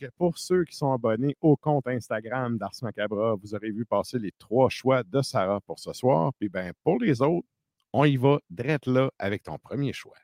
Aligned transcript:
Donc, 0.00 0.10
pour 0.16 0.38
ceux 0.38 0.64
qui 0.64 0.76
sont 0.76 0.92
abonnés 0.92 1.36
au 1.40 1.56
compte 1.56 1.86
Instagram 1.86 2.58
d'Ars 2.58 2.72
Macabra, 2.82 3.34
vous 3.36 3.54
aurez 3.54 3.70
vu 3.70 3.84
passer 3.84 4.18
les 4.18 4.32
trois 4.38 4.68
choix 4.68 5.02
de 5.04 5.22
Sarah 5.22 5.60
pour 5.60 5.78
ce 5.78 5.92
soir. 5.92 6.32
Puis 6.38 6.48
ben, 6.48 6.72
pour 6.82 6.98
les 6.98 7.22
autres, 7.22 7.46
on 7.92 8.04
y 8.04 8.16
va 8.16 8.38
direct 8.50 8.86
là 8.86 9.10
avec 9.18 9.44
ton 9.44 9.58
premier 9.58 9.92
choix. 9.92 10.16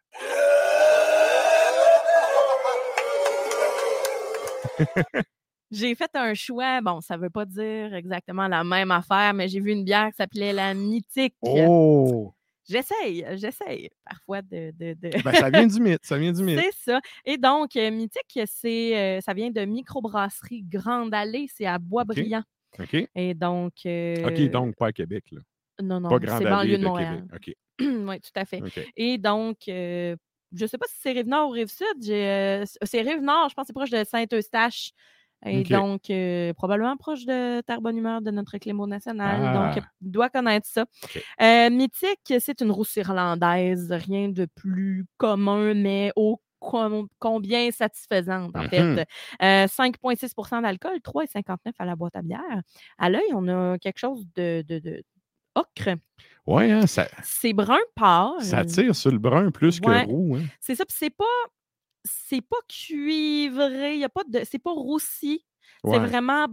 J'ai 5.70 5.94
fait 5.94 6.10
un 6.14 6.34
choix, 6.34 6.80
bon, 6.80 7.00
ça 7.00 7.16
ne 7.16 7.22
veut 7.22 7.30
pas 7.30 7.44
dire 7.44 7.94
exactement 7.94 8.48
la 8.48 8.64
même 8.64 8.90
affaire, 8.90 9.34
mais 9.34 9.46
j'ai 9.46 9.60
vu 9.60 9.70
une 9.70 9.84
bière 9.84 10.08
qui 10.08 10.16
s'appelait 10.16 10.52
la 10.52 10.74
Mythique. 10.74 11.36
Oh! 11.42 12.34
J'essaye, 12.70 13.26
j'essaye 13.36 13.90
parfois 14.04 14.42
de. 14.42 14.70
de, 14.78 14.94
de- 14.94 15.22
Ben, 15.22 15.32
ça 15.34 15.50
vient 15.50 15.66
du 15.66 15.80
mythe, 15.80 16.00
ça 16.04 16.16
vient 16.16 16.32
du 16.32 16.42
mythe. 16.44 16.60
c'est 16.60 16.92
ça. 16.92 17.00
Et 17.24 17.36
donc, 17.36 17.74
euh, 17.76 17.90
Mythique, 17.90 18.38
c'est, 18.46 18.96
euh, 18.96 19.20
ça 19.20 19.34
vient 19.34 19.50
de 19.50 19.60
microbrasserie 19.62 20.62
Grande 20.62 21.12
Allée, 21.12 21.46
c'est 21.54 21.66
à 21.66 21.78
Boisbriand. 21.78 22.42
OK? 22.78 22.96
Et 23.14 23.34
donc. 23.34 23.72
euh, 23.86 24.28
OK, 24.28 24.50
donc 24.50 24.76
pas 24.76 24.86
à 24.88 24.92
Québec, 24.92 25.24
là. 25.32 25.40
Non, 25.82 25.98
non, 26.00 26.08
Pas 26.10 26.38
c'est 26.38 26.44
banlieue 26.44 26.76
de 26.76 26.82
de 26.82 26.86
Montréal. 26.86 27.26
Québec. 27.42 27.56
OK. 27.80 27.86
oui, 28.08 28.20
tout 28.20 28.30
à 28.36 28.44
fait. 28.44 28.62
Et 28.96 29.18
donc, 29.18 29.56
euh, 29.68 30.14
je 30.52 30.62
ne 30.62 30.66
sais 30.68 30.78
pas 30.78 30.86
si 30.88 30.96
c'est 31.00 31.12
Rive-Nord 31.12 31.48
ou 31.48 31.52
Rive-Sud. 31.52 31.86
euh, 32.10 32.64
c'est 32.82 33.00
Rive-Nord, 33.00 33.48
je 33.48 33.54
pense 33.54 33.64
que 33.64 33.66
c'est 33.68 33.72
proche 33.72 33.90
de 33.90 34.04
Saint-Eustache. 34.04 34.90
Et 35.46 35.62
donc, 35.62 36.10
euh, 36.10 36.52
probablement 36.52 36.96
proche 36.96 37.24
de 37.24 37.60
Terre 37.62 37.80
Bonne 37.80 37.96
Humeur 37.96 38.20
de 38.20 38.30
notre 38.30 38.58
Clémo 38.58 38.86
national. 38.86 39.40
Ah. 39.42 39.72
Donc, 39.74 39.84
il 40.02 40.10
doit 40.10 40.28
connaître 40.28 40.66
ça. 40.68 40.84
Euh, 41.40 41.70
Mythique, 41.70 42.34
c'est 42.40 42.60
une 42.60 42.70
rousse 42.70 42.96
irlandaise. 42.96 43.90
Rien 43.90 44.28
de 44.28 44.46
plus 44.54 45.06
commun, 45.16 45.72
mais 45.74 46.12
ô 46.16 46.40
com- 46.58 47.08
combien 47.18 47.70
satisfaisante, 47.70 48.54
en 48.54 48.64
fait. 48.68 49.06
Euh, 49.42 49.66
5,6% 49.66 50.60
d'alcool, 50.62 50.98
3,59 51.02 51.72
à 51.78 51.84
la 51.86 51.96
boîte 51.96 52.16
à 52.16 52.22
bière. 52.22 52.40
À 52.98 53.08
l'œil, 53.08 53.30
on 53.32 53.48
a 53.48 53.78
quelque 53.78 53.98
chose 53.98 54.26
de, 54.36 54.62
de, 54.68 54.78
de 54.78 55.02
ocre. 55.54 55.96
Ouais, 56.46 56.70
hein, 56.70 56.86
ça, 56.86 57.06
C'est 57.22 57.52
brun 57.52 57.78
pâle. 57.94 58.40
ça 58.42 58.64
tire 58.64 58.94
sur 58.94 59.10
le 59.10 59.18
brun 59.18 59.50
plus 59.50 59.80
Ouais. 59.80 60.04
que 60.04 60.10
roux. 60.10 60.36
Hein. 60.36 60.42
C'est 60.60 60.74
ça, 60.74 60.84
puis 60.84 60.96
c'est 60.98 61.10
pas 61.14 61.24
c'est 62.04 62.40
pas 62.42 62.56
cuivré, 62.68 63.96
y 63.98 64.04
a 64.04 64.08
pas 64.08 64.22
de 64.28 64.40
c'est 64.44 64.58
pas 64.58 64.72
roussi, 64.72 65.44
c'est 65.84 65.98
vraiment 65.98 66.46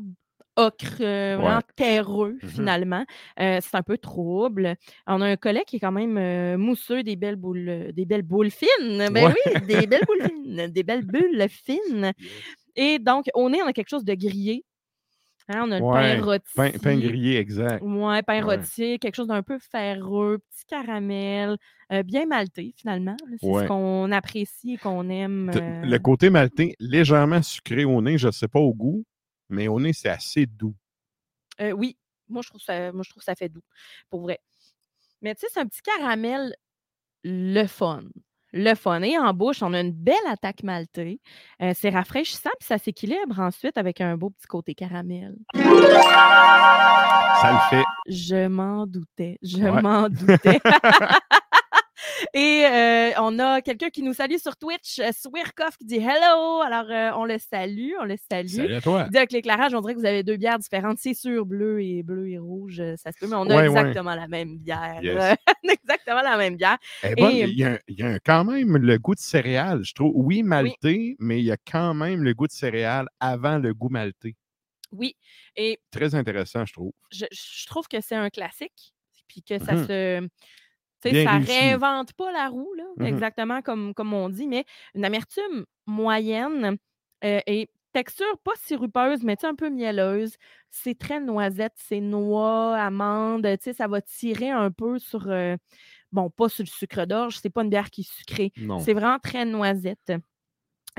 ocre, 0.58 1.02
euh, 1.02 1.38
vraiment 1.38 1.58
Ouais. 1.58 1.62
terreux 1.76 2.38
Mhm. 2.44 2.50
finalement. 2.50 3.06
Euh, 3.40 3.60
c'est 3.62 3.76
un 3.76 3.84
peu 3.84 3.98
trouble. 3.98 4.76
On 5.06 5.22
a 5.22 5.28
un 5.28 5.38
collet 5.38 5.64
qui 5.68 5.76
est 5.78 5.80
quand 5.80 5.92
même 5.92 6.18
euh, 6.18 6.58
mousseux, 6.58 7.04
des 7.04 7.16
belles 7.16 7.36
boules, 7.36 7.92
des 7.94 8.06
belles 8.06 8.24
boules 8.24 8.50
fines. 8.52 9.10
Ben 9.12 9.28
Ouais. 9.28 9.34
oui, 9.34 9.60
des 9.68 9.86
belles 9.88 10.04
boules 10.08 10.22
fines, 10.32 10.68
des 10.68 10.84
belles 10.84 11.06
bulles 11.06 11.48
fines. 11.50 12.14
Et 12.76 13.00
donc 13.00 13.26
au 13.36 13.50
nez, 13.50 13.62
on 13.64 13.68
a 13.68 13.74
quelque 13.74 13.90
chose 13.90 14.06
de 14.06 14.14
grillé. 14.16 14.66
Hein, 15.50 15.64
on 15.66 15.72
a 15.72 15.80
le 15.80 15.86
pain 15.86 16.24
rôti. 16.26 16.44
Pain, 16.56 16.72
pain 16.72 17.00
grillé, 17.00 17.38
exact. 17.38 17.82
Ouais, 17.82 18.22
pain 18.24 18.46
Ouais. 18.46 18.58
rôti, 18.58 19.00
quelque 19.00 19.16
chose 19.16 19.28
d'un 19.28 19.44
peu 19.44 19.58
ferreux, 19.60 20.40
petit 20.40 20.66
caramel, 20.66 21.58
euh, 21.94 22.04
bien 22.04 22.26
malté 22.26 22.74
finalement. 22.76 23.16
C'est 23.40 23.48
Ouais. 23.48 23.64
ce 23.64 23.68
qu'on 23.68 24.12
apprécie 24.12 24.74
et 24.74 24.78
qu'on 24.78 25.10
aime. 25.10 25.50
Euh, 25.50 25.86
Le 25.86 25.98
côté 26.00 26.30
maltais, 26.30 26.76
légèrement 26.80 27.42
sucré 27.42 27.86
au 27.86 28.02
nez, 28.02 28.18
je 28.18 28.28
ne 28.28 28.32
sais 28.32 28.48
pas 28.50 28.60
au 28.60 28.74
goût, 28.74 29.06
mais 29.50 29.68
au 29.70 29.80
nez, 29.80 29.94
c'est 29.94 30.10
assez 30.10 30.46
doux. 30.46 30.76
euh, 31.62 31.72
oui, 31.72 31.98
moi 32.28 32.42
je 32.44 32.50
trouve 32.50 32.62
ça, 32.62 32.92
moi 32.92 33.04
je 33.04 33.10
trouve 33.10 33.24
ça 33.24 33.36
fait 33.36 33.50
doux, 33.50 33.64
pour 34.10 34.22
vrai. 34.22 34.40
Mais 35.22 35.34
tu 35.36 35.42
sais, 35.42 35.48
c'est 35.54 35.60
un 35.62 35.66
petit 35.68 35.82
caramel 35.82 36.54
le 37.24 37.66
fun. 37.68 38.02
Le 38.54 38.74
fun. 38.76 39.02
Et 39.02 39.18
en 39.18 39.34
bouche, 39.34 39.62
on 39.62 39.74
a 39.74 39.80
une 39.82 39.92
belle 39.92 40.16
attaque 40.30 40.64
maltée. 40.64 41.20
Euh, 41.62 41.74
c'est 41.76 41.90
rafraîchissant, 41.90 42.50
puis 42.60 42.68
ça 42.68 42.78
s'équilibre 42.78 43.40
ensuite 43.40 43.78
avec 43.78 44.02
un 44.02 44.16
beau 44.18 44.30
petit 44.30 44.48
côté 44.48 44.74
caramel. 44.76 45.36
Ça 45.54 47.52
le 47.52 47.70
fait. 47.78 47.84
Je 48.08 48.48
m'en 48.48 48.88
doutais. 48.88 49.38
Je 49.44 49.58
Ouais. 49.60 49.82
m'en 49.82 50.10
doutais. 50.10 50.60
Et 52.34 52.66
euh, 52.66 53.12
on 53.20 53.38
a 53.40 53.62
quelqu'un 53.62 53.90
qui 53.90 54.02
nous 54.04 54.14
salue 54.14 54.38
sur 54.38 54.56
Twitch, 54.58 55.00
euh, 55.00 55.12
Swirkoff, 55.12 55.78
qui 55.78 55.86
dit 55.86 55.98
Hello. 55.98 56.62
Alors, 56.62 56.90
euh, 56.90 57.12
on 57.20 57.26
le 57.26 57.38
salue, 57.38 57.92
on 58.00 58.06
le 58.06 58.16
salue. 58.32 58.48
Salut 58.48 58.74
à 58.76 58.82
toi. 58.82 59.04
Il 59.08 59.12
dit 59.12 59.18
avec 59.18 59.32
l'éclairage, 59.32 59.74
on 59.74 59.82
dirait 59.82 59.94
que 59.96 60.00
vous 60.00 60.06
avez 60.06 60.24
deux 60.24 60.38
bières 60.38 60.60
différentes. 60.60 60.98
C'est 61.00 61.14
sûr, 61.14 61.46
bleu 61.46 61.82
et 61.84 62.04
bleu 62.04 62.30
et 62.30 62.38
rouge, 62.40 62.82
ça 62.98 63.12
se 63.12 63.18
peut, 63.20 63.28
mais 63.28 63.36
on 63.36 63.50
a 63.50 63.56
Ouais, 63.56 63.68
ouais. 63.68 63.80
exactement 63.80 64.16
la 64.16 64.28
même 64.28 64.58
bière. 64.58 65.00
Yes. 65.02 65.36
On 65.64 65.70
a 65.70 65.74
exactement 65.74 66.22
la 66.22 66.38
même 66.38 66.56
bière. 66.56 66.78
Eh 67.04 67.16
ben, 67.16 67.30
Et- 67.30 67.42
il 67.42 67.58
y 67.58 67.64
a, 67.66 67.80
il 67.88 68.00
y 68.00 68.04
a 68.04 68.08
un- 68.08 68.20
quand 68.20 68.46
même 68.46 68.78
le 68.78 68.98
goût 69.00 69.16
de 69.16 69.20
céréales, 69.20 69.84
je 69.84 69.94
trouve. 69.94 70.12
Oui, 70.16 70.44
maltais, 70.44 71.16
mais 71.20 71.40
il 71.40 71.46
y 71.46 71.52
a 71.52 71.58
quand 71.58 71.94
même 71.94 72.24
le 72.24 72.34
goût 72.34 72.48
de 72.48 72.52
céréales 72.52 73.08
avant 73.20 73.58
le 73.58 73.74
goût 73.74 73.90
maltais. 73.90 74.36
Oui. 74.92 75.16
Et 75.56 75.80
Très 75.92 76.16
intéressant, 76.16 76.66
je 76.66 76.74
trouve. 76.74 76.94
je, 77.12 77.26
je 77.32 77.66
trouve 77.66 77.88
que 77.88 78.00
c'est 78.00 78.16
un 78.16 78.30
classique, 78.30 78.94
puis 79.28 79.44
que 79.44 79.60
ça 79.60 79.74
Mhm. 79.74 79.88
se. 79.88 80.28
Ça 81.14 81.38
réussi. 81.38 81.48
réinvente 81.48 82.14
pas 82.14 82.32
la 82.32 82.50
roue, 82.50 82.74
là, 82.76 82.86
Mhm. 82.98 83.08
exactement 83.08 83.62
comme, 83.62 83.94
comme 83.94 84.14
on 84.14 84.30
dit, 84.30 84.48
mais 84.48 84.66
une 84.96 85.06
amertume 85.06 85.66
moyenne 85.86 86.78
euh, 87.24 87.40
et 87.48 87.70
texture 87.94 88.38
pas 88.44 88.52
sirupeuse, 88.58 89.24
mais 89.24 89.36
un 89.48 89.56
peu 89.56 89.70
mielleuse. 89.70 90.36
C'est 90.70 90.98
très 90.98 91.20
noisette, 91.20 91.74
c'est 91.76 92.02
noix, 92.02 92.76
amande, 92.78 93.48
ça 93.74 93.88
va 93.88 94.02
tirer 94.02 94.50
un 94.52 94.72
peu 94.72 95.00
sur. 95.00 95.30
euh, 95.30 95.56
bon, 96.12 96.30
pas 96.30 96.50
sur 96.50 96.64
le 96.64 96.70
sucre 96.70 97.06
d'orge, 97.06 97.40
c'est 97.42 97.50
pas 97.50 97.64
une 97.64 97.70
bière 97.70 97.90
qui 97.92 98.02
est 98.02 98.12
sucrée. 98.12 98.52
C'est 98.78 98.94
vraiment 98.94 99.20
très 99.20 99.46
noisette. 99.46 100.14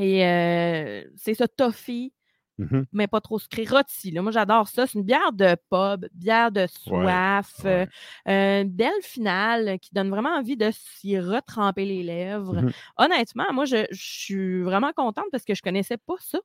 Et 0.00 0.25
euh, 0.27 1.05
c'est 1.17 1.35
ça, 1.35 1.49
toffee, 1.49 2.12
Mhm. 2.58 2.87
mais 2.93 3.06
pas 3.06 3.20
trop 3.20 3.38
sucré. 3.38 3.64
Rôti, 3.64 4.10
là. 4.10 4.22
Moi, 4.22 4.32
j'adore 4.32 4.69
ça. 4.69 4.87
C'est 4.87 4.99
une 4.99 5.05
bière 5.05 5.32
de 5.32 5.56
pub, 5.70 6.06
bière 6.12 6.50
de 6.50 6.66
soif, 6.66 7.52
euh, 7.64 7.87
ouais. 8.26 8.62
une 8.62 8.70
belle 8.70 9.00
finale 9.02 9.78
qui 9.81 9.90
donne 9.94 10.10
vraiment 10.10 10.31
envie 10.37 10.56
de 10.56 10.70
s'y 10.72 11.19
retremper 11.19 11.84
les 11.84 12.02
lèvres. 12.02 12.62
Mhm. 12.62 12.72
Honnêtement, 12.96 13.46
moi, 13.52 13.64
je, 13.64 13.87
je 13.90 14.02
suis 14.02 14.62
vraiment 14.62 14.93
contente 14.93 15.26
parce 15.31 15.44
que 15.44 15.55
je 15.55 15.62
connaissais 15.62 15.96
pas 15.96 16.16
ça. 16.20 16.38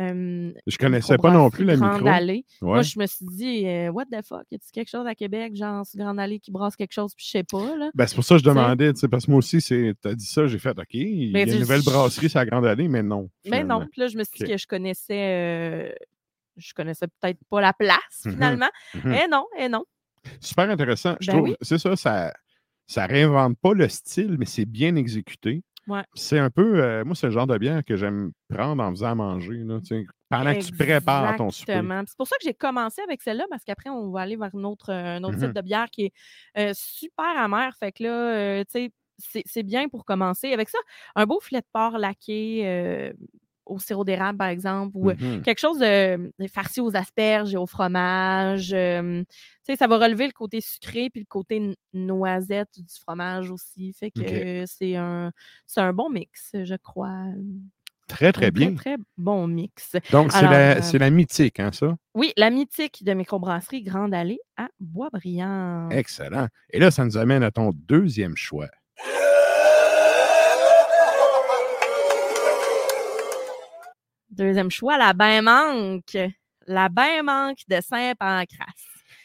Euh, 0.00 0.52
Je 0.66 0.76
connaissais 0.76 1.16
pas 1.18 1.30
non 1.30 1.50
plus 1.50 1.64
la 1.64 1.76
Grande 1.76 1.92
micro. 1.94 2.08
Allée. 2.08 2.44
Moi, 2.60 2.82
je 2.82 2.98
me 2.98 3.06
suis 3.06 3.24
dit, 3.26 3.64
euh, 3.66 3.90
what 3.92 4.06
the 4.06 4.24
fuck, 4.26 4.42
y 4.50 4.56
a 4.56 4.58
quelque 4.72 4.88
chose 4.90 5.06
à 5.06 5.14
Québec, 5.14 5.54
genre, 5.54 5.86
sur 5.86 5.98
Grande 6.00 6.18
Allée 6.18 6.40
qui 6.40 6.50
brasse 6.50 6.74
quelque 6.74 6.92
chose, 6.92 7.14
puis 7.14 7.24
je 7.26 7.30
sais 7.30 7.44
pas, 7.44 7.76
là. 7.76 7.90
Ben, 7.94 8.06
c'est 8.06 8.16
pour 8.16 8.24
ça 8.24 8.34
que 8.34 8.40
je 8.40 8.44
demandais, 8.44 8.92
parce 9.08 9.26
que 9.26 9.30
moi 9.30 9.38
aussi, 9.38 9.58
tu 9.62 9.94
as 10.04 10.14
dit 10.14 10.26
ça, 10.26 10.46
j'ai 10.48 10.58
fait 10.58 10.76
OK, 10.76 10.86
il 10.94 11.30
y 11.30 11.36
a 11.36 11.42
une 11.44 11.50
tu- 11.52 11.58
nouvelle 11.60 11.82
brasserie 11.82 12.28
sur 12.28 12.40
la 12.40 12.46
Grande 12.46 12.66
Allée, 12.66 12.88
mais 12.88 13.02
non. 13.04 13.30
Mais 13.46 13.62
non, 13.62 13.86
puis 13.90 14.00
là, 14.00 14.08
je 14.08 14.18
me 14.18 14.24
suis 14.24 14.44
dit 14.44 14.50
que 14.50 14.58
je 14.58 14.66
connaissais, 14.66 15.12
euh, 15.90 15.92
je 16.56 16.72
connaissais 16.74 17.06
peut-être 17.20 17.38
pas 17.48 17.60
la 17.60 17.72
place, 17.72 18.22
Mhm. 18.24 18.32
finalement. 18.32 18.70
Mhm. 18.94 19.14
Eh 19.24 19.28
non, 19.30 19.46
eh 19.58 19.68
non. 19.68 19.84
Super 20.40 20.70
intéressant. 20.70 21.14
Je 21.20 21.28
Ben 21.30 21.36
trouve, 21.36 21.48
oui. 21.50 21.56
c'est 21.60 21.78
ça, 21.78 21.94
ça, 21.94 22.34
ça 22.88 23.06
réinvente 23.06 23.56
pas 23.60 23.74
le 23.74 23.88
style, 23.88 24.36
mais 24.38 24.46
c'est 24.46 24.64
bien 24.64 24.96
exécuté. 24.96 25.62
Ouais. 25.86 26.02
C'est 26.14 26.38
un 26.38 26.50
peu, 26.50 26.82
euh, 26.82 27.04
moi, 27.04 27.14
c'est 27.14 27.26
le 27.26 27.32
genre 27.32 27.46
de 27.46 27.58
bière 27.58 27.84
que 27.84 27.96
j'aime 27.96 28.32
prendre 28.48 28.82
en 28.82 28.90
faisant 28.90 29.10
à 29.10 29.14
manger, 29.14 29.58
là, 29.64 29.78
pendant 30.30 30.54
que 30.54 30.64
tu 30.64 30.72
prépares 30.72 31.36
ton 31.36 31.50
souper. 31.50 31.72
C'est 32.06 32.16
pour 32.16 32.26
ça 32.26 32.36
que 32.36 32.44
j'ai 32.44 32.54
commencé 32.54 33.02
avec 33.02 33.20
celle-là, 33.22 33.44
parce 33.50 33.64
qu'après, 33.64 33.90
on 33.90 34.10
va 34.10 34.22
aller 34.22 34.36
vers 34.36 34.54
autre, 34.54 34.90
euh, 34.90 35.16
un 35.18 35.24
autre 35.24 35.36
Mhm. 35.36 35.44
type 35.44 35.52
de 35.52 35.60
bière 35.60 35.90
qui 35.90 36.06
est 36.06 36.12
euh, 36.58 36.72
super 36.74 37.36
amère. 37.36 37.74
Fait 37.78 37.92
que 37.92 38.02
là, 38.04 38.10
euh, 38.60 38.64
tu 38.64 38.70
sais, 38.72 38.92
c'est- 39.18 39.42
c'est 39.46 39.62
bien 39.62 39.88
pour 39.88 40.04
commencer. 40.04 40.52
Avec 40.52 40.68
ça, 40.70 40.78
un 41.16 41.26
beau 41.26 41.38
filet 41.40 41.60
de 41.60 41.66
porc 41.72 41.98
laqué 41.98 43.12
au 43.66 43.78
sirop 43.78 44.04
d'érable, 44.04 44.38
par 44.38 44.48
exemple, 44.48 44.92
ou 44.94 45.10
euh, 45.10 45.14
Mhm. 45.18 45.42
quelque 45.42 45.58
chose 45.60 45.78
de 45.78 46.32
de 46.38 46.46
farci 46.48 46.80
aux 46.80 46.94
asperges 46.96 47.54
et 47.54 47.56
au 47.56 47.66
fromage. 47.66 48.72
euh, 48.74 49.22
ça 49.78 49.86
va 49.86 49.96
relever 49.98 50.26
le 50.26 50.32
côté 50.32 50.60
sucré 50.60 51.08
puis 51.10 51.20
le 51.20 51.26
côté 51.26 51.74
noisette 51.94 52.68
du 52.76 52.94
fromage 53.02 53.50
aussi. 53.50 53.92
Fait 53.94 54.10
que 54.10 54.20
euh, 54.22 54.64
c'est 54.66 54.96
un, 54.96 55.30
c'est 55.66 55.80
un 55.80 55.92
bon 55.92 56.10
mix, 56.10 56.50
je 56.52 56.74
crois. 56.76 57.24
Très, 58.06 58.32
très 58.32 58.46
Un 58.48 58.50
bien. 58.50 58.74
Très, 58.74 58.96
très 58.96 59.02
bon 59.16 59.46
mix. 59.46 59.96
Donc, 60.12 60.30
c'est 60.30 60.42
la, 60.42 60.76
euh, 60.76 60.82
c'est 60.82 60.98
la 60.98 61.08
mythique, 61.08 61.58
hein, 61.58 61.72
ça? 61.72 61.96
Oui, 62.14 62.32
la 62.36 62.50
mythique 62.50 63.02
de 63.02 63.14
microbrasserie 63.14 63.82
Grande 63.82 64.12
Allée 64.12 64.40
à 64.58 64.68
Boisbriand. 64.78 65.88
Excellent. 65.90 66.48
Et 66.70 66.78
là, 66.78 66.90
ça 66.90 67.04
nous 67.06 67.16
amène 67.16 67.42
à 67.42 67.50
ton 67.50 67.70
deuxième 67.74 68.36
choix. 68.36 68.68
Deuxième 74.34 74.70
choix, 74.70 74.98
la 74.98 75.12
bain 75.12 75.42
manque. 75.42 76.16
La 76.66 76.88
bain 76.88 77.22
manque 77.22 77.58
de 77.68 77.80
Saint-Pancras. 77.80 78.74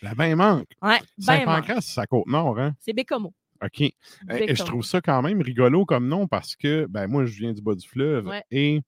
La 0.02 0.14
bain 0.14 0.36
manque? 0.36 0.70
Ouais. 0.82 1.00
Saint-Pancras, 1.18 1.82
c'est 1.82 2.02
à 2.02 2.06
Côte-Nord, 2.06 2.60
hein? 2.60 2.74
C'est 2.80 2.94
Bécomo. 2.94 3.34
OK. 3.64 3.82
Eh, 3.82 3.94
Et 4.30 4.56
je 4.56 4.64
trouve 4.64 4.84
ça 4.84 5.02
quand 5.02 5.22
même 5.22 5.42
rigolo 5.42 5.86
comme 5.86 6.08
nom 6.08 6.28
parce 6.28 6.56
que, 6.56 6.86
ben, 6.86 7.08
moi, 7.08 7.26
je 7.26 7.38
viens 7.40 7.54
du 7.54 7.62
bas 7.62 7.76
du 7.76 7.88
fleuve 7.88 8.28
Ouais. 8.28 8.44
et 8.52 8.82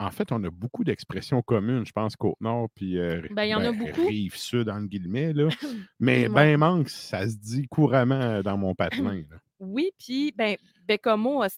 en 0.00 0.10
fait, 0.10 0.32
on 0.32 0.42
a 0.42 0.50
beaucoup 0.50 0.82
d'expressions 0.82 1.42
communes, 1.42 1.86
je 1.86 1.92
pense, 1.92 2.16
Côte-Nord 2.16 2.68
puis 2.74 2.98
euh, 2.98 3.22
Ben, 3.30 3.44
il 3.44 3.50
y 3.50 3.54
en 3.54 3.60
a 3.60 3.70
beaucoup. 3.70 4.06
Rive-Sud, 4.06 4.68
entre 4.68 4.88
guillemets, 4.88 5.32
là. 5.32 5.48
Mais 6.00 6.28
ben 6.28 6.56
manque, 6.56 6.88
ça 6.88 7.28
se 7.28 7.36
dit 7.36 7.68
couramment 7.68 8.14
euh, 8.14 8.42
dans 8.42 8.56
mon 8.58 8.74
patelin, 8.74 9.22
là. 9.30 9.36
Oui, 9.60 9.92
puis 9.96 10.32
ben, 10.36 10.56
Bécomo, 10.88 11.44
euh, 11.44 11.48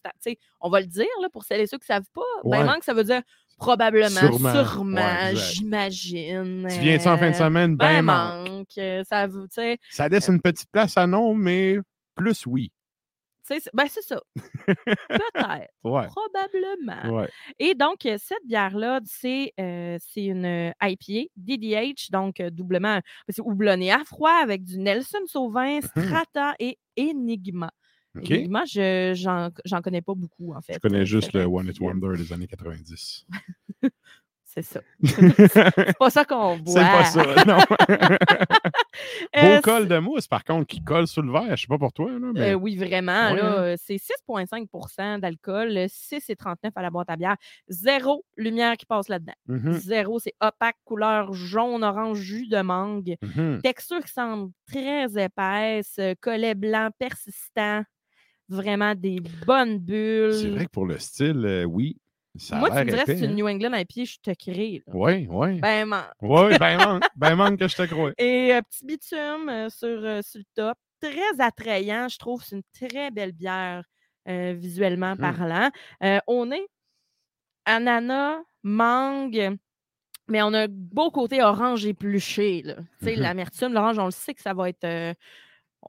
on 0.61 0.69
va 0.69 0.79
le 0.79 0.85
dire 0.85 1.07
là, 1.23 1.29
pour 1.29 1.43
celles 1.43 1.61
et 1.61 1.65
ceux 1.65 1.79
qui 1.79 1.85
ne 1.89 1.95
savent 1.95 2.09
pas. 2.13 2.21
Ouais. 2.43 2.59
Bain 2.59 2.65
manque, 2.65 2.83
ça 2.83 2.93
veut 2.93 3.03
dire 3.03 3.23
probablement, 3.57 4.09
Sûrement. 4.09 4.65
sûrement, 4.65 4.95
Ouais, 5.01 5.31
exact. 5.31 5.53
j'imagine. 5.53 6.67
Tu 6.69 6.79
viens-tu 6.79 7.07
en 7.07 7.17
fin 7.17 7.29
de 7.29 7.35
euh, 7.35 7.37
semaine? 7.37 7.75
Ben 7.75 7.87
Ben 7.87 8.01
manque. 8.03 8.49
manque. 8.49 8.77
euh, 8.77 9.03
Ça 9.03 9.27
Ça 9.89 10.07
laisse 10.09 10.27
une 10.27 10.41
petite 10.41 10.69
place 10.71 10.97
à 10.97 11.07
non, 11.07 11.33
mais 11.33 11.77
plus 12.15 12.45
oui. 12.45 12.71
ben 13.73 13.85
c'est 13.89 14.01
ça. 14.01 14.19
Peut-être. 14.65 15.67
Ouais. 15.83 16.07
Probablement. 16.07 17.15
Ouais. 17.19 17.29
Et 17.59 17.75
donc, 17.75 18.05
euh, 18.07 18.17
cette 18.19 18.43
bière-là, 18.47 19.01
c'est 19.05 19.53
euh, 19.59 19.97
c'est 20.01 20.25
une 20.25 20.73
IPA, 20.81 21.29
DDH, 21.37 22.09
donc 22.11 22.41
doublement, 22.41 22.99
c'est 23.29 23.41
houblonné 23.43 23.91
à 23.91 24.03
froid 24.03 24.31
avec 24.41 24.63
du 24.63 24.79
Nelson 24.79 25.19
Sauvin, 25.27 25.79
Strata 25.81 26.55
et 26.59 26.79
Enigma. 26.99 27.69
Enigma, 28.19 28.63
je 28.65 29.49
j'en 29.65 29.81
connais 29.81 30.01
pas 30.01 30.13
beaucoup, 30.15 30.53
en 30.53 30.61
fait. 30.61 30.73
Je 30.73 30.79
connais 30.79 31.01
euh, 31.01 31.05
juste 31.05 31.33
le. 31.33 31.45
One 31.45 31.67
It 31.67 31.79
Wonder 31.79 32.17
des 32.17 32.31
années 32.33 32.47
90. 32.47 33.25
C'est 34.47 34.61
ça. 34.61 34.79
c'est 35.03 35.97
pas 35.97 36.09
ça 36.09 36.23
qu'on 36.23 36.57
boit. 36.57 36.73
C'est 36.73 36.79
pas 36.79 37.03
ça, 37.03 37.45
non. 37.45 37.57
Euh, 39.35 39.55
Beau 39.57 39.61
col 39.61 39.87
de 39.89 39.97
mousse, 39.97 40.27
par 40.29 40.45
contre, 40.45 40.65
qui 40.67 40.81
colle 40.81 41.07
sous 41.07 41.21
le 41.21 41.29
verre. 41.29 41.57
Je 41.57 41.63
sais 41.63 41.67
pas 41.67 41.77
pour 41.77 41.91
toi, 41.91 42.09
là, 42.09 42.31
mais 42.33 42.51
Euh, 42.51 42.53
oui, 42.53 42.77
vraiment. 42.77 43.31
Ouais, 43.31 43.35
là, 43.35 43.59
euh, 43.59 43.75
c'est 43.77 43.97
6,5% 43.97 45.19
d'alcool, 45.19 45.77
6,39 45.89 46.71
à 46.75 46.81
la 46.81 46.89
boîte 46.89 47.09
à 47.09 47.17
bière. 47.17 47.35
Zéro 47.67 48.23
lumière 48.37 48.77
qui 48.77 48.85
passe 48.85 49.09
là-dedans. 49.09 49.33
Mhm, 49.47 49.73
Zéro, 49.73 50.19
c'est 50.19 50.35
opaque, 50.39 50.77
couleur 50.85 51.33
jaune, 51.33 51.83
orange, 51.83 52.19
jus 52.19 52.47
de 52.47 52.61
mangue. 52.61 53.17
mhm. 53.21 53.59
Texture 53.61 54.01
qui 54.05 54.13
semble 54.13 54.51
très 54.67 55.21
épaisse, 55.21 55.95
euh, 55.99 56.13
collet 56.21 56.55
blanc 56.55 56.91
persistant. 56.97 57.83
Vraiment 58.49 58.93
des 58.95 59.19
bonnes 59.21 59.79
bulles. 59.79 60.33
C'est 60.33 60.49
vrai 60.49 60.65
que 60.65 60.71
pour 60.71 60.85
le 60.85 60.97
style, 60.99 61.43
euh, 61.45 61.63
oui, 61.63 61.97
ça 62.37 62.57
Moi, 62.57 62.69
tu 62.69 62.75
me 62.75 62.83
dirais, 62.85 63.01
épais, 63.03 63.13
si 63.13 63.19
c'est 63.19 63.25
une 63.25 63.31
hein. 63.31 63.35
New 63.35 63.47
England 63.47 63.73
IPA, 63.73 64.03
je 64.05 64.17
te 64.21 64.31
crée. 64.33 64.83
Oui, 64.87 65.27
oui. 65.29 65.59
Ben, 65.61 65.85
man. 65.85 66.05
Oui, 66.21 66.57
ben 66.59 66.77
manque, 66.77 67.03
ben 67.15 67.35
manque 67.35 67.57
que 67.59 67.67
je 67.67 67.75
te 67.75 67.83
crois. 67.87 68.11
Et 68.19 68.53
euh, 68.53 68.61
petit 68.61 68.85
bitume 68.85 69.49
euh, 69.49 69.69
sur, 69.69 69.87
euh, 69.87 70.21
sur 70.21 70.39
le 70.39 70.45
top. 70.53 70.77
Très 71.01 71.39
attrayant, 71.39 72.07
je 72.07 72.17
trouve. 72.17 72.43
C'est 72.43 72.55
une 72.55 72.61
très 72.73 73.11
belle 73.11 73.31
bière 73.31 73.83
visuellement 74.27 75.11
Mhm. 75.15 75.17
parlant. 75.17 75.69
On 76.27 76.51
est 76.51 76.65
ananas, 77.65 78.39
mangue, 78.63 79.57
mais 80.27 80.41
on 80.41 80.53
a 80.53 80.63
un 80.63 80.67
beau 80.69 81.11
côté 81.11 81.41
orange 81.43 81.85
épluché. 81.85 82.63
Tu 82.63 82.73
sais, 83.05 83.15
Mhm. 83.15 83.21
L'amertume, 83.21 83.73
l'orange, 83.73 83.99
on 83.99 84.05
le 84.05 84.11
sait 84.11 84.33
que 84.33 84.41
ça 84.41 84.53
va 84.53 84.69
être. 84.69 84.83
euh, 84.83 85.13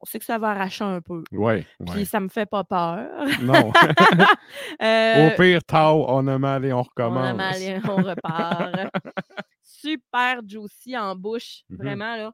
on 0.01 0.05
sait 0.07 0.19
que 0.19 0.25
ça 0.25 0.39
va 0.39 0.51
arracher 0.51 0.85
un 0.85 1.01
peu. 1.01 1.23
Oui, 1.33 1.63
Puis 1.87 1.95
oui. 1.97 2.07
ça 2.07 2.21
me 2.21 2.29
fait 2.29 2.47
pas 2.47 2.65
peur. 2.65 3.09
Non. 3.43 3.73
Euh, 4.83 5.29
Au 5.33 5.37
pire, 5.37 5.65
tard, 5.65 5.97
on 5.97 6.27
a 6.27 6.39
mal 6.39 6.65
et 6.65 6.73
on 6.73 6.77
on, 6.77 6.81
a 6.81 6.83
recommence. 6.83 7.37
mal 7.37 7.63
et 7.63 7.79
on 7.89 7.97
repart. 7.97 8.73
Super 9.63 10.41
juicy 10.47 10.97
en 10.97 11.15
bouche. 11.17 11.63
Mhm. 11.71 11.77
Vraiment, 11.79 12.17
là. 12.17 12.33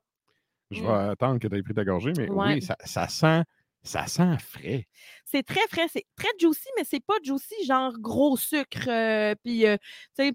Je 0.70 0.80
Mm. 0.82 0.86
vais 0.86 1.10
attendre 1.10 1.38
que 1.38 1.48
tu 1.48 1.56
aies 1.56 1.62
pris 1.62 1.74
ta 1.74 1.84
gorgée, 1.84 2.12
mais 2.16 2.30
Ouais. 2.30 2.54
oui, 2.54 2.62
ça, 2.62 2.76
ça 2.84 3.08
sent 3.08 3.42
ça 3.84 4.06
sent 4.06 4.38
frais. 4.38 4.86
c'est 5.24 5.42
très 5.42 5.66
frais, 5.68 5.88
c'est 5.92 6.06
très 6.16 6.28
juicy, 6.38 6.68
mais 6.76 6.84
c'est 6.84 7.04
pas 7.04 7.14
juicy 7.22 7.64
genre 7.66 7.92
gros 7.98 8.36
sucre. 8.36 8.88
euh, 8.88 9.34
Puis, 9.44 9.66
euh, 9.66 9.76
tu 10.16 10.24
sais, 10.28 10.32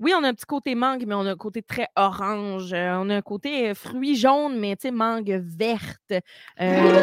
oui, 0.00 0.12
on 0.18 0.22
a 0.24 0.28
un 0.28 0.34
petit 0.34 0.46
côté 0.46 0.74
mangue, 0.74 1.04
mais 1.06 1.14
on 1.14 1.20
a 1.26 1.32
un 1.32 1.36
côté 1.36 1.62
très 1.62 1.88
orange. 1.96 2.72
euh, 2.72 2.96
on 2.98 3.08
a 3.10 3.16
un 3.16 3.22
côté 3.22 3.70
euh, 3.70 3.74
fruits 3.74 4.16
jaunes, 4.16 4.58
mais 4.58 4.76
tu 4.76 4.82
sais, 4.82 4.90
mangue 4.90 5.30
verte. 5.46 6.12
Euh, 6.60 7.02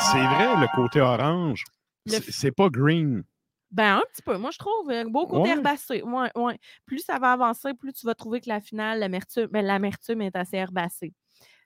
C'est 0.00 0.18
vrai, 0.24 0.56
le 0.60 0.74
côté 0.74 1.00
orange. 1.00 1.64
Le 2.06 2.12
C'est 2.28 2.52
pas 2.52 2.68
green. 2.68 3.22
Ben, 3.70 3.96
un 3.96 4.02
petit 4.12 4.22
peu. 4.22 4.38
Moi, 4.38 4.50
je 4.50 4.58
trouve 4.58 4.90
beau 5.10 5.26
côté 5.26 5.50
Ouais. 5.50 5.56
herbacé. 5.56 6.02
Ouais, 6.02 6.30
ouais. 6.36 6.58
Plus 6.86 7.00
ça 7.00 7.18
va 7.18 7.32
avancer, 7.32 7.74
plus 7.74 7.92
tu 7.92 8.06
vas 8.06 8.14
trouver 8.14 8.40
que 8.40 8.48
la 8.48 8.60
finale, 8.60 8.98
l'amertume, 9.00 9.46
ben, 9.46 9.64
l'amertume 9.64 10.22
est 10.22 10.34
assez 10.36 10.56
herbacée. 10.56 11.12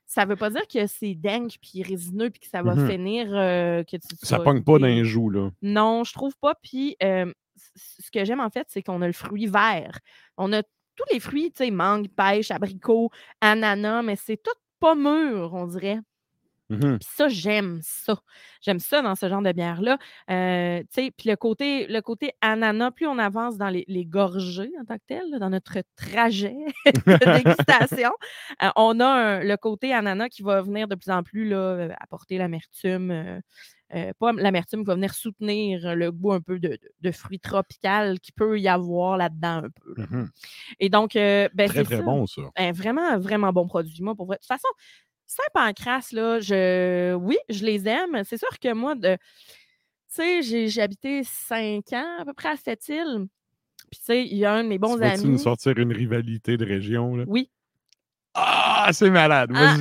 Ça 0.05 0.25
veut 0.25 0.35
pas 0.37 0.51
dire 0.51 0.67
que 0.67 0.87
c'est 0.89 1.15
dingue 1.15 1.53
puis 1.63 1.83
résineux 1.85 2.29
puis 2.31 2.41
que 2.41 2.49
ça 2.49 2.61
va 2.63 2.75
Mhm. 2.75 2.91
finir 2.91 3.27
que 3.29 3.97
tu 3.97 4.01
Ça 4.23 4.41
pogne 4.41 4.63
pas 4.65 4.79
les 4.79 5.05
joues, 5.05 5.31
là. 5.31 5.51
Non, 5.63 6.03
je 6.05 6.13
trouve 6.13 6.35
pas. 6.41 6.55
Puis 6.61 6.97
ce 7.75 8.11
que 8.11 8.25
j'aime 8.25 8.41
en 8.41 8.51
fait, 8.51 8.67
c'est 8.71 8.83
qu'on 8.83 9.03
a 9.03 9.07
le 9.07 9.13
fruit 9.13 9.47
vert. 9.47 9.99
On 10.37 10.53
a 10.53 10.63
tous 10.63 11.05
les 11.13 11.21
fruits, 11.21 11.51
tu 11.53 11.65
sais, 11.65 11.71
mangue, 11.71 12.09
pêche, 12.09 12.51
abricot, 12.51 13.11
ananas, 13.41 14.03
mais 14.03 14.17
c'est 14.17 14.37
tout 14.37 14.51
pas 14.81 14.95
mûr, 14.95 15.53
on 15.55 15.67
dirait. 15.67 15.99
Mhm. 16.69 16.99
Puis 17.01 17.09
ça, 17.15 17.29
j'aime 17.29 17.81
ça. 17.83 18.17
J'aime 18.63 18.79
ça 18.79 19.03
dans 19.03 19.15
ce 19.15 19.29
genre 19.29 19.43
de 19.43 19.53
bière-là. 19.53 19.99
Euh, 20.31 20.81
tu 20.81 20.87
sais, 20.91 21.11
puis 21.11 21.29
le 21.29 21.37
côté, 21.37 21.87
le 21.87 22.01
côté 22.01 22.33
ananas, 22.41 22.93
plus 22.93 23.07
on 23.07 23.19
avance 23.19 23.59
dans 23.59 23.69
les, 23.69 23.85
les 23.89 24.07
gorgées 24.07 24.71
en 24.81 24.85
tant 24.85 24.97
que 24.97 25.03
tel, 25.07 25.23
là, 25.31 25.39
dans 25.39 25.51
notre 25.51 25.79
trajet 25.97 26.55
de 26.87 27.35
dégustation, 27.37 28.13
euh, 28.63 28.71
on 28.77 29.01
a 29.01 29.07
un- 29.07 29.41
le 29.45 29.57
côté 29.57 29.93
ananas 29.93 30.29
qui 30.31 30.43
va 30.43 30.63
venir 30.63 30.89
de 30.89 30.95
plus 30.95 31.11
en 31.11 31.23
plus 31.23 31.47
là, 31.49 31.57
euh, 31.57 31.89
apporter 32.01 32.39
l'amertume. 32.39 33.11
euh, 33.11 33.41
euh, 33.95 34.13
pas 34.19 34.33
l'amertume, 34.33 34.81
qui 34.81 34.87
va 34.87 34.95
venir 34.95 35.13
soutenir 35.15 35.95
le 35.95 36.11
goût 36.11 36.33
un 36.33 36.41
peu 36.41 36.59
de, 36.59 36.79
de, 37.01 37.13
fruits 37.13 37.41
tropicaux 37.41 38.15
qui 38.23 38.33
peut 38.33 38.59
y 38.59 38.69
avoir 38.69 39.17
là-dedans 39.17 39.65
un 39.65 39.71
peu. 39.71 39.95
là. 39.97 40.07
Mhm. 40.11 40.31
Et 40.81 40.89
donc, 40.89 41.15
euh, 41.17 41.49
ben, 41.55 41.69
Très, 41.69 41.81
c'est 41.81 41.85
très 41.85 41.97
ça. 41.99 42.03
bon, 42.03 42.27
ça. 42.27 42.43
Ben, 42.57 42.73
vraiment, 42.73 43.19
vraiment 43.19 43.53
bon 43.53 43.67
produit. 43.67 44.03
Moi, 44.03 44.15
pour 44.15 44.27
vrai. 44.27 44.37
De 44.37 44.41
toute 44.41 44.49
façon, 44.49 44.69
Saint-Pancras, 45.27 46.09
là, 46.13 46.41
je... 46.41 47.15
oui, 47.15 47.37
je 47.49 47.65
les 47.65 47.87
aime. 47.89 48.23
C'est 48.25 48.39
sûr 48.39 48.59
que 48.59 48.73
moi, 48.73 48.95
de... 48.95 49.17
tu 49.17 49.21
sais, 50.43 50.43
j'ai 50.69 50.81
habité 50.83 51.23
cinq 51.25 51.93
ans 51.93 52.17
à 52.21 52.25
peu 52.25 52.33
près 52.35 52.51
à 52.51 52.57
cette 52.57 52.89
île. 52.89 53.27
Puis, 53.91 54.01
tu 54.01 54.05
sais, 54.07 54.25
il 54.25 54.37
y 54.39 54.45
a 54.47 54.55
un 54.55 54.65
de 54.65 54.69
mes 54.69 54.79
bons 54.79 54.95
tu 54.95 55.01
vas-tu 55.01 55.23
nous 55.23 55.29
amis. 55.31 55.39
sortir 55.39 55.77
une 55.79 55.93
rivalité 55.93 56.57
de 56.57 56.65
région, 56.65 57.15
là? 57.17 57.25
Oui, 57.27 57.51
Ah, 58.35 58.89
c'est 58.93 59.11
malade, 59.11 59.51
Ah. 59.55 59.77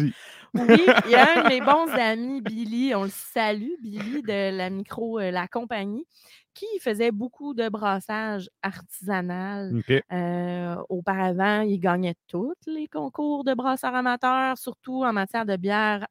Oui, 0.53 0.85
il 1.05 1.11
y 1.11 1.15
a 1.15 1.39
un 1.39 1.43
de 1.43 1.49
mes 1.49 1.61
bons 1.61 1.87
amis, 1.93 2.41
Billy, 2.41 2.93
on 2.93 3.03
le 3.03 3.09
salue, 3.09 3.71
Billy 3.81 4.21
de 4.21 4.55
la 4.55 4.69
micro, 4.69 5.19
euh, 5.19 5.31
la 5.31 5.47
compagnie, 5.47 6.05
qui 6.53 6.65
faisait 6.81 7.11
beaucoup 7.11 7.53
de 7.53 7.69
brassage 7.69 8.49
artisanal. 8.61 9.71
Euh, 10.11 10.75
auparavant, 10.89 11.61
il 11.61 11.79
gagnait 11.79 12.15
tous 12.27 12.53
les 12.67 12.87
concours 12.87 13.43
de 13.43 13.53
brasseurs 13.53 13.95
amateurs, 13.95 14.57
surtout 14.57 15.03
en 15.03 15.13
matière 15.13 15.45
de 15.45 15.55
bière 15.55 16.05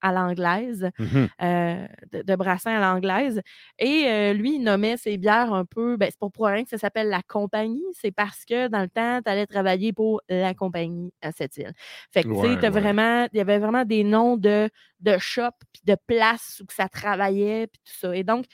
à, 0.00 0.12
l'anglaise, 0.12 0.90
Mhm. 0.98 1.28
euh, 1.42 1.86
de, 2.12 2.22
de 2.22 2.36
brassin 2.36 2.72
à 2.72 2.80
l'anglaise. 2.80 3.40
Et 3.78 4.04
euh, 4.08 4.32
lui, 4.32 4.56
il 4.56 4.62
nommait 4.62 4.96
ses 4.96 5.16
bières 5.18 5.52
un 5.52 5.64
peu, 5.64 5.96
ben, 5.96 6.08
c'est 6.10 6.18
pour 6.32 6.46
rien 6.46 6.64
que 6.64 6.70
ça 6.70 6.78
s'appelle 6.78 7.08
la 7.08 7.22
compagnie, 7.22 7.84
c'est 7.92 8.10
parce 8.10 8.44
que 8.44 8.68
dans 8.68 8.80
le 8.82 8.88
temps, 8.88 9.20
tu 9.24 9.30
allais 9.30 9.46
travailler 9.46 9.92
pour 9.92 10.20
la 10.28 10.52
compagnie 10.54 11.12
à 11.22 11.30
cette 11.32 11.56
île. 11.56 11.72
Fait 12.12 12.24
que, 12.24 12.28
tu 12.28 12.34
sais, 12.34 12.40
Ouais, 12.40 12.54
il 12.56 13.36
y 13.36 13.40
avait 13.40 13.58
vraiment 13.58 13.84
des 13.84 14.04
noms 14.04 14.36
de, 14.36 14.68
de 15.00 15.16
shop, 15.18 15.50
puis 15.72 15.82
de 15.84 15.96
places 16.06 16.60
où 16.60 16.66
que 16.66 16.74
ça 16.74 16.88
travaillait, 16.88 17.66
puis 17.68 17.80
tout 17.84 17.92
ça. 18.00 18.16
Et 18.16 18.24
donc, 18.24 18.46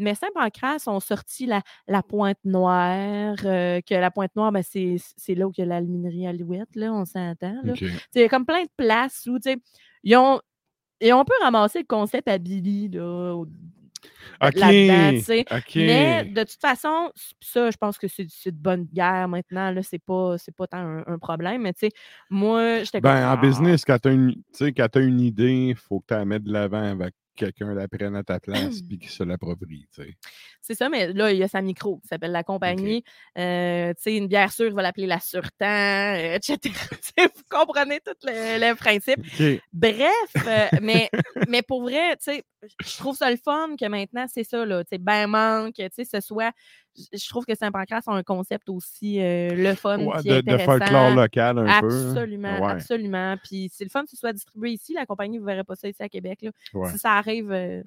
mais 0.00 0.14
Saint-Pancras 0.14 0.84
ont 0.88 1.00
sorti 1.00 1.46
la, 1.46 1.62
la 1.86 2.02
Pointe 2.02 2.38
Noire, 2.44 3.36
euh, 3.44 3.80
que 3.80 3.94
la 3.94 4.10
Pointe 4.10 4.34
Noire, 4.34 4.50
ben, 4.52 4.62
c'est 4.64 5.34
là 5.34 5.46
où 5.46 5.52
il 5.56 5.60
y 5.60 5.62
a 5.62 5.66
l'alminerie 5.66 6.26
Alouette, 6.26 6.74
là, 6.74 6.92
on 6.92 7.04
s'entend. 7.04 7.60
là. 7.62 7.72
OK. 7.72 7.78
Tu 7.78 7.86
sais, 7.88 8.00
Il 8.16 8.20
y 8.22 8.24
a 8.24 8.28
comme 8.28 8.46
plein 8.46 8.62
de 8.64 8.70
places 8.76 9.26
où, 9.26 9.38
tu 9.38 9.50
sais, 9.52 9.58
ils 10.02 10.16
ont, 10.16 10.40
et 11.00 11.12
on 11.12 11.24
peut 11.24 11.32
ramasser 11.42 11.78
le 11.80 11.86
concept 11.86 12.28
à 12.28 12.38
Billy, 12.38 12.88
là, 12.88 13.34
au-. 13.34 13.46
Mais 15.86 16.24
de 16.24 16.40
toute 16.44 16.60
façon, 16.60 17.10
ça, 17.40 17.70
je 17.70 17.76
pense 17.76 17.98
que 17.98 18.06
c'est 18.08 18.24
de 18.50 18.56
bonne 18.56 18.84
guerre 18.92 19.28
maintenant. 19.28 19.70
Là, 19.70 19.82
c'est 19.82 19.98
pas, 19.98 20.36
c'est 20.38 20.54
pas 20.54 20.66
tant 20.66 20.78
un, 20.78 21.04
un 21.06 21.18
problème. 21.18 21.62
Mais 21.62 21.72
tu 21.72 21.80
sais, 21.80 21.90
moi, 22.30 22.82
j'étais 22.82 23.00
Ben, 23.00 23.16
en 23.28 23.32
Ah, 23.32 23.36
business, 23.36 23.84
quand 23.84 23.98
tu 23.98 24.08
as, 24.08 24.12
une- 24.12 24.34
tu 24.34 24.42
sais, 24.52 24.72
quand 24.72 24.88
t'as 24.90 25.02
une 25.02 25.20
idée, 25.20 25.68
il 25.70 25.76
faut 25.76 26.00
que 26.00 26.06
tu 26.08 26.14
la 26.14 26.24
mettes 26.24 26.44
de 26.44 26.52
l'avant 26.52 26.82
avec 26.82 27.14
quelqu'un 27.40 27.74
la 27.74 27.88
prenne 27.88 28.14
à 28.16 28.22
ta 28.22 28.38
place 28.38 28.82
puis 28.88 28.98
qui 28.98 29.08
se 29.08 29.22
l'approprie. 29.22 29.86
C'est 30.60 30.74
ça, 30.74 30.88
mais 30.88 31.12
là, 31.12 31.32
il 31.32 31.38
y 31.38 31.42
a 31.42 31.48
sa 31.48 31.62
micro 31.62 31.98
qui 31.98 32.08
s'appelle 32.08 32.32
La 32.32 32.44
Compagnie. 32.44 33.02
Euh, 33.38 33.94
tu 33.94 34.02
sais, 34.02 34.16
une 34.16 34.28
bière 34.28 34.52
sûre, 34.52 34.66
il 34.66 34.74
va 34.74 34.82
l'appeler 34.82 35.06
La 35.06 35.20
Surtemps, 35.20 35.64
euh, 35.64 36.34
etc. 36.36 36.58
Vous 37.18 37.42
comprenez 37.48 38.00
tout 38.00 38.14
le, 38.24 38.58
le 38.58 38.74
principe. 38.74 39.20
Bref, 39.72 40.10
euh, 40.46 40.68
mais, 40.82 41.08
mais 41.48 41.62
pour 41.62 41.82
vrai, 41.82 42.16
tu 42.16 42.24
sais, 42.24 42.44
je 42.84 42.96
trouve 42.98 43.16
ça 43.16 43.30
le 43.30 43.38
fun 43.42 43.74
que 43.78 43.86
maintenant, 43.86 44.26
c'est 44.32 44.44
ça, 44.44 44.64
là, 44.66 44.82
ben 45.00 45.26
manque, 45.26 45.74
tu 45.76 45.88
sais, 45.92 46.04
ce 46.04 46.20
soit... 46.20 46.52
Je 46.96 47.28
trouve 47.28 47.44
que 47.44 47.54
Saint-Pancras 47.54 48.02
a 48.06 48.12
un 48.12 48.22
concept 48.22 48.68
aussi 48.68 49.20
euh, 49.20 49.50
le 49.54 49.74
fun 49.74 49.98
Ouais, 50.04 50.22
de, 50.22 50.28
de 50.28 50.34
intéressant. 50.52 50.64
folklore 50.78 51.14
local 51.14 51.58
un 51.58 51.80
peu. 51.80 51.88
hein. 51.88 52.08
Absolument, 52.10 52.60
Ouais, 52.60 52.70
absolument. 52.72 53.36
Puis 53.44 53.70
c'est 53.72 53.84
le 53.84 53.90
fun 53.90 54.02
que 54.04 54.10
ce 54.10 54.16
soit 54.16 54.32
distribué 54.32 54.72
ici. 54.72 54.92
La 54.94 55.06
compagnie, 55.06 55.38
vous 55.38 55.44
ne 55.44 55.50
verrez 55.50 55.64
pas 55.64 55.76
ça 55.76 55.88
ici 55.88 56.02
à 56.02 56.08
Québec. 56.08 56.40
Là. 56.42 56.50
ouais. 56.74 56.90
Si 56.90 56.98
ça 56.98 57.12
arrive, 57.12 57.50
euh, 57.52 57.82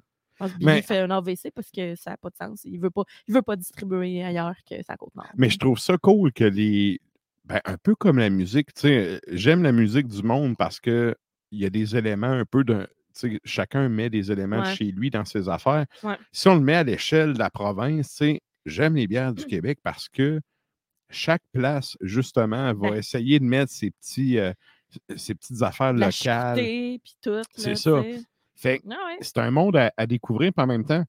Billy 0.58 0.82
fait 0.82 0.98
un 0.98 1.10
AVC 1.10 1.50
parce 1.54 1.70
que 1.70 1.94
ça 1.94 2.10
n'a 2.12 2.16
pas 2.16 2.30
de 2.30 2.36
sens. 2.36 2.62
Il 2.64 2.78
ne 2.78 2.82
veut, 2.82 2.90
pas- 2.90 3.04
il 3.28 3.34
veut 3.34 3.42
pas 3.42 3.56
distribuer 3.56 4.24
ailleurs 4.24 4.56
que 4.68 4.82
sa 4.82 4.96
côte 4.96 5.14
nord. 5.14 5.26
Mais 5.36 5.48
je 5.50 5.58
trouve 5.58 5.78
ça 5.78 5.96
cool 5.98 6.32
que 6.32 6.44
les. 6.44 7.00
Ben, 7.44 7.60
un 7.66 7.76
peu 7.76 7.94
comme 7.94 8.18
la 8.18 8.30
musique, 8.30 8.72
tu 8.72 8.80
sais, 8.88 9.20
j'aime 9.30 9.62
la 9.62 9.72
musique 9.72 10.08
du 10.08 10.22
monde 10.22 10.56
parce 10.56 10.80
que 10.80 11.14
il 11.50 11.58
y 11.60 11.66
a 11.66 11.70
des 11.70 11.94
éléments 11.94 12.26
un 12.32 12.46
peu 12.46 12.64
de. 12.64 12.88
tu 13.14 13.30
sais, 13.32 13.40
Chacun 13.44 13.88
met 13.90 14.08
des 14.08 14.32
éléments 14.32 14.62
de 14.62 14.66
Ouais. 14.66 14.74
chez 14.74 14.86
lui 14.90 15.10
dans 15.10 15.26
ses 15.26 15.48
affaires. 15.50 15.84
Ouais. 16.02 16.16
Si 16.32 16.48
on 16.48 16.54
le 16.54 16.62
met 16.62 16.74
à 16.74 16.82
l'échelle 16.82 17.34
de 17.34 17.38
la 17.38 17.50
province, 17.50 18.08
tu 18.08 18.16
sais, 18.16 18.40
j'aime 18.66 18.96
les 18.96 19.06
bières 19.06 19.32
du 19.32 19.44
Québec 19.44 19.78
parce 19.82 20.08
que 20.08 20.40
chaque 21.10 21.42
place, 21.52 21.96
justement, 22.00 22.72
va 22.74 22.90
Ben 22.90 22.94
essayer 22.96 23.38
de 23.38 23.44
mettre 23.44 23.70
ses, 23.72 23.90
petits, 23.90 24.38
euh, 24.38 24.52
ses 25.16 25.34
petites 25.34 25.62
affaires 25.62 25.92
La 25.92 26.06
locales. 26.06 26.56
chiqueté, 26.56 27.00
puis 27.02 27.16
tout. 27.22 27.42
C'est 27.54 27.74
ça. 27.76 28.02
Fait 28.56 28.80
Ah 28.90 28.94
ouais. 29.06 29.18
c'est 29.20 29.38
un 29.38 29.50
monde 29.50 29.76
à, 29.76 29.92
à 29.96 30.06
découvrir, 30.06 30.52
puis 30.52 30.62
en 30.62 30.66
même 30.66 30.84
temps, 30.84 31.04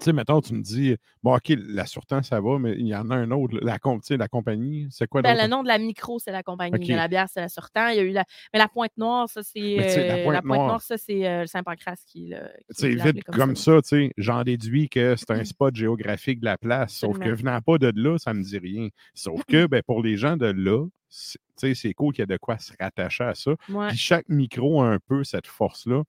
tu 0.00 0.06
sais, 0.06 0.12
mettons, 0.14 0.40
tu 0.40 0.54
me 0.54 0.62
dis, 0.62 0.96
bon, 1.22 1.36
OK, 1.36 1.52
la 1.54 1.84
Surtemps, 1.86 2.22
ça 2.22 2.40
va, 2.40 2.58
mais 2.58 2.72
il 2.78 2.86
y 2.86 2.94
en 2.94 3.10
a 3.10 3.14
un 3.14 3.30
autre, 3.30 3.58
la, 3.60 3.78
la 4.16 4.28
compagnie, 4.28 4.86
c'est 4.90 5.06
quoi 5.06 5.20
Ben, 5.20 5.36
le 5.36 5.46
nom 5.48 5.62
de 5.62 5.68
la 5.68 5.78
micro, 5.78 6.18
c'est 6.18 6.32
la 6.32 6.42
compagnie. 6.42 6.86
La 6.88 7.08
bière, 7.08 7.26
c'est 7.30 7.40
la 7.40 7.48
Sortant. 7.48 7.88
Il 7.88 7.96
y 7.96 7.98
a 7.98 8.02
eu 8.02 8.10
la... 8.10 8.24
Mais 8.52 8.58
la 8.58 8.68
Pointe 8.68 8.96
Noire, 8.96 9.28
ça, 9.28 9.42
c'est. 9.42 9.60
Sais, 9.90 10.08
la 10.08 10.14
euh, 10.16 10.24
Pointe 10.24 10.44
Noire- 10.44 10.80
ça, 10.80 10.96
c'est 10.96 11.26
euh, 11.28 11.40
le 11.42 11.46
Saint-Pancras 11.46 11.96
qui 12.06 12.28
l'a. 12.28 12.48
Tu 12.48 12.54
sais, 12.74 12.88
vite 13.12 13.24
comme 13.24 13.54
ça, 13.56 13.82
tu 13.82 13.88
sais, 13.88 14.12
j'en 14.16 14.42
déduis 14.44 14.88
que 14.88 15.14
c'est 15.16 15.30
un 15.30 15.44
spot 15.44 15.74
géographique 15.76 16.40
de 16.40 16.46
la 16.46 16.56
place. 16.56 16.94
Sauf 16.94 17.18
que 17.18 17.28
venant 17.30 17.60
pas 17.60 17.76
de 17.78 17.92
là, 17.94 18.16
ça 18.18 18.32
me 18.32 18.42
dit 18.42 18.58
rien. 18.58 18.88
Sauf 19.14 19.44
que, 19.44 19.66
ben, 19.68 19.82
pour 19.86 20.02
les 20.02 20.16
gens 20.16 20.36
de 20.38 20.46
là, 20.46 20.86
c'est- 21.10 21.38
tu 21.58 21.68
sais, 21.68 21.74
c'est 21.74 21.92
cool 21.92 22.14
qu'il 22.14 22.22
y 22.22 22.24
a 22.24 22.26
de 22.26 22.38
quoi 22.38 22.56
se 22.58 22.72
rattacher 22.80 23.24
à 23.24 23.34
ça. 23.34 23.50
Ouais. 23.68 23.88
Puis 23.88 23.98
chaque 23.98 24.28
micro 24.30 24.80
a 24.82 24.86
un 24.88 24.98
peu 24.98 25.22
cette 25.22 25.46
force-là. 25.46 26.02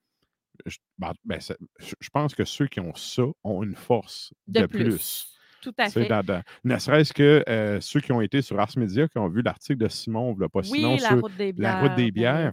Je, 0.65 0.77
ben, 0.97 1.13
ben, 1.25 1.39
je- 1.79 2.09
pense 2.11 2.35
que 2.35 2.45
ceux 2.45 2.67
qui 2.67 2.79
ont 2.79 2.93
ça 2.95 3.23
ont 3.43 3.63
une 3.63 3.75
force 3.75 4.33
de, 4.47 4.61
De 4.61 4.65
plus. 4.67 4.83
plus. 4.83 5.29
Tout 5.61 5.73
à 5.77 5.89
fait. 5.89 6.07
dans- 6.07 6.23
dans- 6.23 6.43
ne 6.65 6.77
serait-ce 6.77 7.13
que 7.13 7.43
euh, 7.47 7.79
ceux 7.81 8.01
qui 8.01 8.11
ont 8.11 8.19
été 8.21 8.41
sur 8.41 8.59
Ars 8.59 8.71
Media, 8.77 9.07
qui 9.07 9.17
ont 9.17 9.29
vu 9.29 9.41
l'article 9.41 9.79
de 9.79 9.87
Simon, 9.87 10.35
là, 10.37 10.49
pas 10.49 10.59
Oui, 10.59 10.79
sinon, 10.79 10.91
la 10.97 10.97
sur 11.07 11.21
route 11.21 11.35
des 11.37 11.53
la 11.53 11.53
bières. 11.53 11.81
route 11.81 11.95
des 11.95 12.11
bières. 12.11 12.51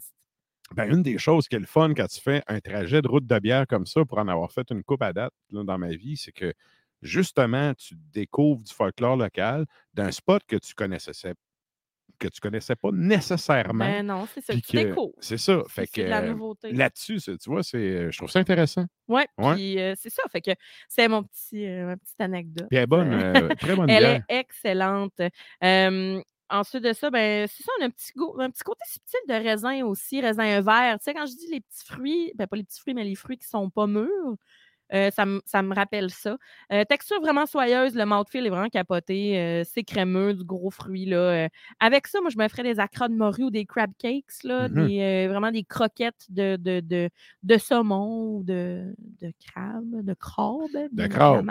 ben, 0.76 0.88
une 0.88 1.02
des 1.02 1.18
choses 1.18 1.48
qui 1.48 1.56
est 1.56 1.60
le 1.60 1.66
fun 1.66 1.92
quand 1.94 2.06
tu 2.06 2.20
fais 2.20 2.42
un 2.46 2.60
trajet 2.60 3.02
de 3.02 3.08
route 3.08 3.26
de 3.26 3.38
bière 3.40 3.66
comme 3.66 3.86
ça, 3.86 4.04
pour 4.04 4.18
en 4.18 4.28
avoir 4.28 4.52
fait 4.52 4.70
une 4.70 4.84
coupe 4.84 5.02
à 5.02 5.12
date 5.12 5.32
là, 5.50 5.64
dans 5.64 5.78
ma 5.78 5.88
vie, 5.88 6.16
c'est 6.16 6.30
que 6.30 6.54
justement, 7.02 7.74
tu 7.74 7.96
découvres 8.12 8.62
du 8.62 8.72
folklore 8.72 9.16
local 9.16 9.66
d'un 9.94 10.12
spot 10.12 10.42
que 10.46 10.54
tu 10.56 10.74
connaissais 10.74 11.34
que 12.20 12.28
tu 12.28 12.40
connaissais 12.40 12.76
pas 12.76 12.90
nécessairement. 12.92 13.84
Ben 13.84 14.06
non, 14.06 14.28
c'est 14.32 14.40
ça. 14.44 14.52
Tu 14.54 14.76
découvres. 14.76 15.14
C'est 15.20 15.38
ça. 15.38 15.62
Fait 15.68 15.86
que 15.88 16.00
euh, 16.02 16.20
nouveauté. 16.28 16.70
là-dessus, 16.72 17.18
tu 17.20 17.36
vois, 17.46 17.62
c'est, 17.64 18.12
je 18.12 18.16
trouve 18.16 18.30
ça 18.30 18.38
intéressant. 18.38 18.84
Oui, 19.08 19.22
Ouais. 19.38 19.54
puis 19.54 19.80
euh, 19.80 19.94
c'est 19.96 20.10
ça. 20.10 20.22
Fait 20.30 20.40
que 20.40 20.50
c'est 20.88 21.08
mon 21.08 21.24
petit, 21.24 21.66
euh, 21.66 21.86
ma 21.86 21.96
petite 21.96 22.20
anecdote. 22.20 22.68
Puis 22.68 22.76
elle 22.76 22.84
est 22.84 22.86
bonne, 22.86 23.12
euh, 23.12 23.48
très 23.58 23.74
bonne 23.74 23.90
Elle 23.90 23.98
bière. 24.04 24.22
est 24.28 24.38
excellente. 24.40 25.20
Euh, 25.64 26.20
ensuite 26.50 26.84
de 26.84 26.92
ça, 26.92 27.10
ben, 27.10 27.46
c'est 27.48 27.62
ça, 27.62 27.72
on 27.78 27.82
a 27.82 27.86
un 27.86 27.90
petit, 27.90 28.12
goût, 28.16 28.34
un 28.38 28.50
petit 28.50 28.62
côté 28.64 28.80
subtil 28.86 29.20
de 29.28 29.34
raisin 29.34 29.84
aussi, 29.84 30.20
raisin 30.20 30.60
vert. 30.60 30.98
Tu 30.98 31.04
sais, 31.04 31.14
quand 31.14 31.26
je 31.26 31.36
dis 31.36 31.48
les 31.50 31.60
petits 31.60 31.84
fruits, 31.86 32.32
ben, 32.36 32.46
pas 32.46 32.56
les 32.56 32.64
petits 32.64 32.80
fruits, 32.80 32.94
mais 32.94 33.04
les 33.04 33.14
fruits 33.14 33.38
qui 33.38 33.46
sont 33.48 33.70
pas 33.70 33.86
mûrs, 33.86 34.36
euh, 34.92 35.10
ça, 35.10 35.26
me- 35.26 35.40
ça 35.46 35.62
me 35.62 35.74
rappelle 35.74 36.10
ça. 36.10 36.36
Euh, 36.72 36.84
texture 36.84 37.20
vraiment 37.20 37.46
soyeuse, 37.46 37.94
le 37.94 38.04
mouthfeel 38.04 38.46
est 38.46 38.50
vraiment 38.50 38.68
capoté. 38.68 39.38
euh, 39.38 39.62
c'est 39.64 39.82
crémeux, 39.84 40.34
du 40.34 40.44
gros 40.44 40.70
fruit. 40.70 41.06
Là, 41.06 41.48
avec 41.80 42.06
ça, 42.06 42.20
moi, 42.20 42.30
je 42.30 42.38
me 42.38 42.48
ferais 42.48 42.62
des 42.62 42.80
acras 42.80 43.08
de 43.08 43.14
morue 43.14 43.44
ou 43.44 43.50
des 43.50 43.66
crab 43.66 43.90
cakes, 43.98 44.42
là, 44.44 44.68
Mhm. 44.68 44.74
des, 44.86 45.26
vraiment 45.28 45.50
des 45.52 45.64
croquettes 45.64 46.26
de, 46.28 46.56
de, 46.56 46.80
de, 46.80 47.08
de 47.42 47.58
saumon 47.58 48.36
ou 48.38 48.42
de, 48.44 48.94
de 49.20 49.32
crabe, 49.46 50.04
de 50.04 50.14
crabe. 50.14 50.58
bien 50.92 51.08
crabe. 51.08 51.46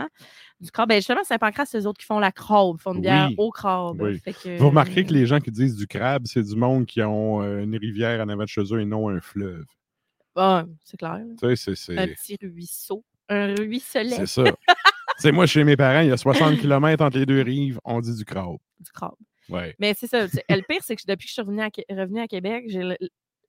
Du 0.60 0.72
crabe. 0.72 0.90
Ben, 0.90 0.96
justement, 0.96 1.24
Saint-Pancras, 1.24 1.66
c'est 1.68 1.80
eux 1.80 1.88
autres 1.88 2.00
qui 2.00 2.06
font 2.06 2.20
la 2.20 2.32
crabe, 2.32 2.78
font 2.80 2.94
une 2.94 3.02
bière 3.02 3.28
Oui, 3.30 3.36
au 3.38 3.52
crabe. 3.52 4.02
oui. 4.02 4.20
Fait 4.20 4.34
que, 4.34 4.58
Vous 4.60 4.68
remarquerez 4.70 5.06
que 5.06 5.14
les 5.14 5.26
gens 5.26 5.40
qui 5.40 5.52
disent 5.52 5.76
du 5.76 5.88
crabe, 5.88 6.24
c'est 6.26 6.44
du 6.44 6.56
monde 6.56 6.86
qui 6.86 7.02
ont 7.02 7.42
une 7.42 7.76
rivière 7.78 8.22
en 8.22 8.30
avant 8.30 8.44
de 8.44 8.48
chez 8.50 8.62
eux 8.74 8.82
et 8.82 8.86
non 8.86 9.10
un 9.10 9.22
fleuve. 9.22 9.66
Ah, 10.36 10.66
c'est 10.84 10.98
clair. 10.98 11.24
c'est, 11.56 11.98
Un 11.98 12.08
petit 12.08 12.38
ruisseau. 12.42 13.04
Un 13.30 13.56
ruisselet. 13.56 14.10
c'est 14.10 14.26
ça. 14.26 14.44
C'est 15.18 15.34
moi, 15.34 15.46
chez 15.46 15.66
mes 15.66 15.76
parents, 15.76 16.00
il 16.00 16.08
y 16.08 16.12
a 16.14 16.18
60 16.18 16.60
km 16.60 17.04
entre 17.04 17.18
les 17.18 17.26
deux 17.26 17.42
rives, 17.42 17.78
on 17.84 18.00
dit 18.00 18.16
du 18.16 18.24
crabe. 18.24 18.56
Du 18.80 18.90
crabe. 18.92 19.16
Ouais. 19.50 19.76
Mais 19.78 19.94
c'est 19.94 20.08
ça. 20.08 20.26
Le 20.26 20.62
pire, 20.66 20.80
c'est 20.82 20.96
que 20.96 21.02
depuis 21.06 21.26
que 21.26 21.30
je 21.30 21.34
suis 21.34 21.42
revenue 21.42 21.62
à, 21.62 21.70
Qué- 21.70 21.84
revenue 21.90 22.22
à 22.22 22.28
Québec, 22.28 22.66
j'ai 22.70 22.84
le- 22.84 22.98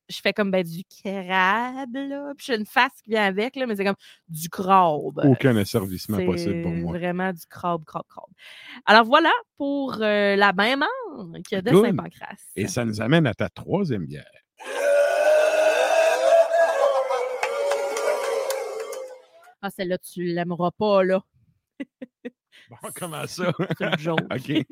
je 0.09 0.19
fais 0.21 0.33
comme 0.33 0.51
ben, 0.51 0.65
du 0.65 0.83
crabe, 0.85 1.95
là. 1.95 2.33
Puis 2.37 2.47
j'ai 2.49 2.57
une 2.57 2.67
face 2.67 2.91
qui 3.05 3.11
vient 3.11 3.23
avec, 3.25 3.55
là, 3.55 3.67
mais 3.67 3.77
c'est 3.77 3.85
comme 3.85 3.95
du 4.29 4.49
crabe. 4.49 5.21
Aucun 5.25 5.57
asservissement 5.57 6.19
possible 6.25 6.63
pour 6.63 6.73
moi. 6.73 6.99
vraiment 6.99 7.33
du 7.33 7.47
crabe, 7.49 7.85
crabe, 7.85 8.03
crabe. 8.09 8.25
Alors 8.85 9.05
voilà 9.05 9.31
pour 9.57 9.99
euh, 10.01 10.35
la 10.35 10.53
main 10.53 10.75
qui 11.47 11.55
a 11.55 11.63
de. 11.63 11.71
Saint-Pancras. 11.71 12.35
Et 12.57 12.67
ça 12.67 12.85
nous 12.85 13.01
amène 13.01 13.29
à 13.29 13.35
ta 13.35 13.49
troisième 13.49 14.07
bière. 14.07 14.25
Ah, 19.63 19.71
celle-là, 19.71 19.99
tu 19.99 20.23
l'aimeras 20.25 20.71
pas, 20.71 21.05
là. 21.05 21.23
Bon, 22.71 22.77
comment 22.95 23.27
ça? 23.27 23.53
C'est 23.79 23.87
une 23.87 23.99
joke. 23.99 24.21
OK. 24.31 24.67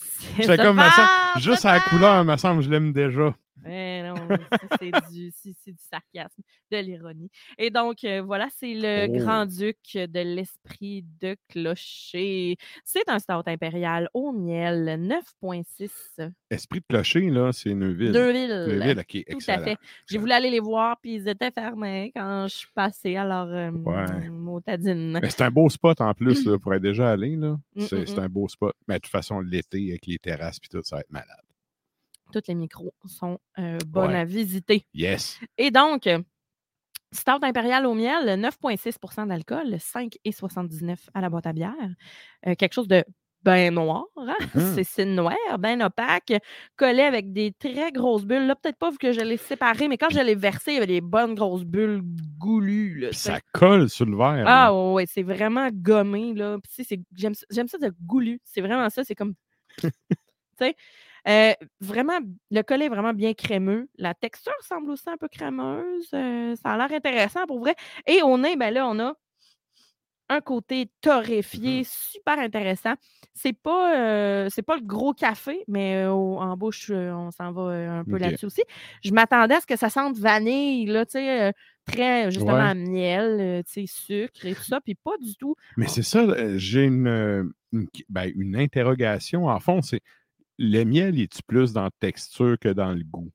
C'est 0.40 0.56
comme 0.56 0.78
ça. 0.78 1.32
Juste 1.38 1.64
à 1.64 1.74
la 1.74 1.80
couleur, 1.80 2.24
me 2.24 2.36
semble, 2.36 2.62
je 2.62 2.70
l'aime 2.70 2.92
déjà. 2.92 3.34
Non, 3.64 4.14
c'est 4.78 4.90
du, 5.12 5.30
du 5.30 5.76
sarcasme, 5.90 6.42
de 6.70 6.76
l'ironie. 6.78 7.30
Et 7.58 7.70
donc, 7.70 8.04
euh, 8.04 8.22
voilà, 8.22 8.48
c'est 8.56 8.74
le 8.74 9.06
Oh. 9.08 9.18
grand-duc 9.18 9.78
de 9.94 10.20
l'esprit 10.20 11.04
de 11.20 11.36
clocher. 11.48 12.56
C'est 12.84 13.08
un 13.08 13.18
stout 13.18 13.42
impérial 13.46 14.08
au 14.14 14.32
miel, 14.32 14.96
9,6. 14.98 16.30
Esprit 16.50 16.80
de 16.80 16.84
clocher, 16.88 17.30
là, 17.30 17.52
c'est 17.52 17.74
Neuville. 17.74 18.12
Neuville. 18.12 18.48
Neuville, 18.78 18.98
OK, 18.98 19.06
Tout 19.06 19.18
excellent. 19.36 19.62
à 19.62 19.64
fait. 19.64 19.76
J'ai 20.08 20.18
voulu 20.18 20.32
aller 20.32 20.50
les 20.50 20.60
voir, 20.60 20.98
puis 21.00 21.14
ils 21.14 21.28
étaient 21.28 21.50
fermés 21.50 22.12
quand 22.14 22.46
je 22.48 22.54
suis 22.56 22.68
passée. 22.74 23.16
Alors, 23.16 23.46
euh, 23.48 23.70
Ouais. 23.70 25.30
c'est 25.30 25.42
un 25.42 25.50
beau 25.50 25.68
spot 25.68 26.00
en 26.00 26.12
plus 26.14 26.44
là, 26.46 26.58
pour 26.62 26.74
être 26.74 26.82
déjà 26.82 27.10
allé. 27.10 27.36
là. 27.36 27.56
Mm, 27.74 27.80
C'est 27.82 28.00
mm, 28.00 28.06
c'est 28.06 28.18
un 28.18 28.28
beau 28.28 28.48
spot. 28.48 28.74
Mais 28.88 28.96
de 28.96 29.00
toute 29.00 29.10
façon, 29.12 29.40
l'été 29.40 29.90
avec 29.90 30.06
les 30.06 30.18
terrasses 30.18 30.58
et 30.62 30.68
tout, 30.68 30.82
ça 30.82 30.96
va 30.96 31.00
être 31.00 31.10
malade. 31.10 31.26
Tous 32.32 32.42
les 32.48 32.54
micros 32.54 32.94
sont 33.06 33.38
euh, 33.58 33.78
bonnes 33.86 34.10
Ouais. 34.10 34.18
à 34.20 34.24
visiter. 34.24 34.86
Yes. 34.94 35.38
Et 35.58 35.70
donc, 35.70 36.08
Stout 37.12 37.42
impérial 37.42 37.86
au 37.86 37.94
miel, 37.94 38.38
9,6% 38.40 39.26
d'alcool, 39.26 39.74
5,79 39.78 40.96
à 41.12 41.20
la 41.20 41.28
boîte 41.28 41.46
à 41.46 41.52
bière. 41.52 41.74
Euh, 42.46 42.54
quelque 42.54 42.72
chose 42.72 42.86
de 42.86 43.04
bien 43.42 43.70
noir, 43.72 44.04
hein? 44.18 44.36
Mhm. 44.54 44.84
c'est 44.84 45.04
noir, 45.06 45.34
bien 45.58 45.80
opaque, 45.80 46.34
collé 46.76 47.02
avec 47.02 47.32
des 47.32 47.52
très 47.52 47.90
grosses 47.90 48.24
bulles. 48.24 48.46
Là, 48.46 48.54
peut-être 48.54 48.76
pas 48.78 48.90
vu 48.90 48.98
que 48.98 49.12
je 49.12 49.20
l'ai 49.22 49.38
séparé, 49.38 49.88
mais 49.88 49.96
quand 49.98 50.10
je 50.10 50.20
l'ai 50.20 50.34
versé, 50.36 50.72
il 50.72 50.74
y 50.74 50.76
avait 50.76 50.86
des 50.86 51.00
bonnes 51.00 51.34
grosses 51.34 51.64
bulles 51.64 52.02
goulues. 52.38 53.00
là, 53.00 53.12
ça 53.12 53.40
colle 53.52 53.88
sur 53.88 54.06
le 54.06 54.16
verre. 54.16 54.44
Ah 54.46 54.72
ouais, 54.72 54.92
ouais, 54.92 55.06
c'est 55.06 55.22
vraiment 55.24 55.68
gommé. 55.72 56.34
Là. 56.34 56.58
J'aime 57.16 57.34
ça 57.68 57.78
de 57.78 57.92
goulu. 58.06 58.40
C'est 58.44 58.60
vraiment 58.60 58.88
ça. 58.88 59.02
C'est 59.02 59.16
comme. 59.16 59.34
tu 59.82 59.90
sais. 60.58 60.76
Euh, 61.28 61.52
vraiment, 61.80 62.18
le 62.50 62.62
collet 62.62 62.86
est 62.86 62.88
vraiment 62.90 63.12
bien 63.12 63.34
crémeux. 63.34 63.88
La 63.98 64.14
texture 64.14 64.52
semble 64.62 64.90
aussi 64.90 65.08
un 65.08 65.16
peu 65.16 65.28
crémeuse. 65.28 66.08
euh, 66.14 66.54
ça 66.56 66.70
a 66.70 66.76
l'air 66.78 66.92
intéressant 66.96 67.46
pour 67.46 67.60
vrai. 67.60 67.74
Et 68.06 68.22
au 68.22 68.38
nez, 68.38 68.56
ben 68.56 68.72
là, 68.72 68.88
on 68.88 68.98
a 68.98 69.14
un 70.32 70.40
côté 70.40 70.88
torréfié, 71.00 71.82
super 71.84 72.38
intéressant. 72.38 72.94
C'est 73.34 73.52
pas, 73.52 73.96
euh, 73.98 74.48
c'est 74.48 74.62
pas 74.62 74.76
le 74.76 74.82
gros 74.82 75.12
café, 75.12 75.64
mais 75.66 76.06
au- 76.06 76.38
en 76.38 76.56
bouche, 76.56 76.90
on 76.92 77.32
s'en 77.32 77.50
va 77.50 77.62
un 77.98 78.04
peu 78.04 78.16
là-dessus 78.16 78.46
aussi. 78.46 78.62
Je 79.02 79.10
m'attendais 79.12 79.56
à 79.56 79.60
ce 79.60 79.66
que 79.66 79.74
ça 79.76 79.90
sente 79.90 80.16
vanille, 80.18 80.86
là, 80.86 81.04
tu 81.04 81.12
sais, 81.12 81.52
très 81.84 82.30
justement 82.30 82.54
Ouais. 82.54 82.74
miel, 82.76 83.64
tu 83.66 83.72
sais, 83.72 83.92
sucre 83.92 84.46
et 84.46 84.54
tout 84.54 84.62
ça, 84.62 84.80
puis 84.80 84.94
pas 84.94 85.16
du 85.20 85.34
tout. 85.34 85.56
Mais 85.76 85.88
c'est 85.88 86.02
ça, 86.04 86.24
j'ai 86.56 86.84
une, 86.84 87.52
une, 87.72 87.88
ben, 88.08 88.30
une 88.36 88.54
interrogation. 88.54 89.46
En 89.48 89.58
fond, 89.58 89.82
c'est 89.82 90.00
le 90.62 90.84
miel, 90.84 91.18
est-tu 91.18 91.42
plus 91.42 91.72
dans 91.72 91.84
la 91.84 91.90
texture 92.00 92.58
que 92.58 92.68
dans 92.68 92.92
le 92.92 93.02
goût? 93.02 93.32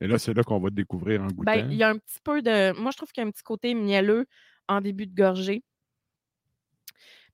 Et 0.00 0.06
là, 0.06 0.18
c'est 0.18 0.32
là 0.32 0.42
qu'on 0.44 0.60
va 0.60 0.70
découvrir 0.70 1.22
en 1.22 1.26
goûtant. 1.26 1.52
Ben, 1.52 1.68
il 1.70 1.76
y 1.76 1.82
a 1.82 1.88
un 1.90 1.98
petit 1.98 2.20
peu 2.22 2.40
de. 2.40 2.72
Moi, 2.80 2.90
je 2.92 2.96
trouve 2.96 3.10
qu'il 3.10 3.22
y 3.22 3.24
a 3.24 3.28
un 3.28 3.30
petit 3.32 3.42
côté 3.42 3.74
mielleux 3.74 4.26
en 4.68 4.80
début 4.80 5.06
de 5.06 5.14
gorgée. 5.14 5.62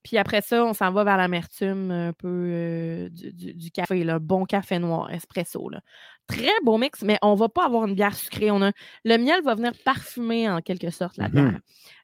Puis 0.03 0.19
après 0.19 0.41
ça, 0.41 0.65
on 0.65 0.73
s'en 0.73 0.91
va 0.91 1.05
vers 1.05 1.17
l'amertume 1.17 1.91
un 1.93 2.13
peu 2.13 2.29
euh, 2.29 3.09
du, 3.09 3.33
du- 3.33 3.55
du 3.55 3.71
café, 3.71 4.03
là, 4.03 4.19
bon 4.19 4.45
café 4.47 4.79
noir, 4.81 5.11
espresso. 5.13 5.69
Là. 5.69 5.81
Très 6.27 6.51
beau 6.65 6.77
mix, 6.77 7.03
mais 7.03 7.19
on 7.23 7.35
ne 7.35 7.39
va 7.39 7.49
pas 7.49 7.67
avoir 7.67 7.87
une 7.87 7.95
bière 7.95 8.15
sucrée. 8.15 8.51
On 8.51 8.63
a, 8.63 8.73
le 9.05 9.17
miel 9.19 9.43
va 9.45 9.55
venir 9.55 9.73
parfumer 9.85 10.49
en 10.51 10.61
quelque 10.61 10.91
sorte 10.91 11.19
la 11.19 11.29
Mhm. 11.29 11.35
bière. 11.35 11.61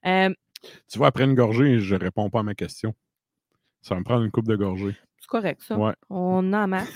Euh, 0.07 0.35
Tu 0.89 0.99
vois, 0.99 1.09
après 1.09 1.25
une 1.25 1.35
gorgée, 1.35 1.81
je 1.81 1.95
réponds 1.97 2.31
pas 2.31 2.41
à 2.41 2.43
ma 2.45 2.55
question. 2.55 2.95
Ça 3.81 3.95
va 3.95 4.01
me 4.01 4.05
prendre 4.05 4.23
une 4.25 4.31
coupe 4.31 4.47
de 4.49 4.57
gorgée. 4.57 4.95
C'est 5.21 5.27
correct, 5.29 5.63
ça. 5.63 5.77
Ouais. 5.77 5.93
On 6.11 6.53
en 6.53 6.69
masse. 6.69 6.93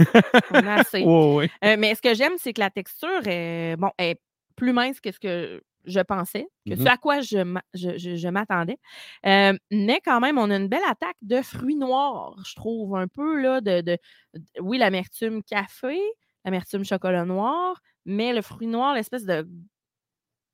on 0.51 0.67
a 0.67 0.75
assez. 0.87 1.03
Ouais, 1.05 1.35
ouais. 1.35 1.51
Euh, 1.65 1.77
mais 1.79 1.95
ce 1.95 2.03
que 2.03 2.15
j'aime, 2.15 2.35
c'est 2.39 2.53
que 2.53 2.61
la 2.61 2.71
texture 2.71 3.21
est, 3.27 3.77
bon, 3.77 3.91
est 3.99 4.21
plus 4.57 4.73
mince 4.73 5.01
que 5.01 5.11
ce 5.11 5.19
que 5.19 5.63
je 5.85 5.99
pensais, 6.01 6.47
que 6.69 6.77
ce 6.77 6.81
Mhm. 6.83 6.87
à 6.87 6.97
quoi 6.97 7.21
je, 7.23 7.39
m'a- 7.43 7.63
je- 7.75 7.99
je- 7.99 8.15
je 8.15 8.29
m'attendais. 8.29 8.79
Euh, 9.27 9.53
mais 9.73 10.01
quand 10.05 10.21
même, 10.21 10.39
on 10.39 10.49
a 10.51 10.57
une 10.57 10.69
belle 10.69 10.85
attaque 10.89 11.17
de 11.23 11.43
fruits 11.43 11.75
noirs, 11.75 12.37
je 12.47 12.55
trouve, 12.55 12.95
un 12.97 13.09
peu, 13.09 13.41
là, 13.41 13.61
de, 13.61 13.81
de- 13.81 13.99
de- 14.35 14.41
oui, 14.61 14.79
l'amertume 14.79 15.43
café, 15.43 15.99
l'amertume 16.45 16.85
chocolat 16.85 17.25
noir, 17.25 17.81
mais 18.05 18.33
le 18.33 18.43
fruit 18.43 18.69
noir, 18.69 18.95
l'espèce 18.95 19.25
de 19.25 19.45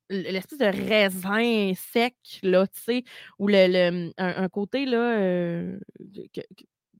l'espèce 0.09 0.57
de 0.57 0.65
raisin 0.65 1.73
sec, 1.75 2.15
là, 2.41 2.65
tu 2.65 2.81
sais, 2.81 3.03
ou 3.37 3.47
le, 3.47 3.67
le- 3.67 4.11
un, 4.17 4.43
un 4.43 4.49
côté, 4.49 4.85
là, 4.87 4.97
euh, 5.19 5.79
que, 6.33 6.41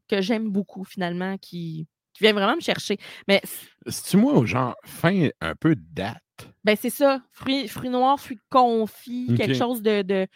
que- 0.09 0.21
j'aime 0.21 0.49
beaucoup, 0.49 0.83
finalement, 0.83 1.37
qui, 1.37 1.87
qui 2.13 2.23
vient 2.23 2.33
vraiment 2.33 2.55
me 2.55 2.61
chercher. 2.61 2.97
Mais 3.27 3.41
C'est-tu 3.87 4.17
moi 4.17 4.33
au 4.33 4.45
genre 4.45 4.75
fin 4.85 5.29
un 5.41 5.55
peu 5.55 5.75
date? 5.75 6.17
ben, 6.63 6.75
c'est 6.79 6.89
ça, 6.89 7.21
fruits, 7.31 7.67
fruits 7.67 7.89
noirs, 7.89 8.19
fruits 8.19 8.39
confits, 8.49 9.33
quelque 9.35 9.53
chose 9.55 9.81
de. 9.81 10.01
de 10.01 10.27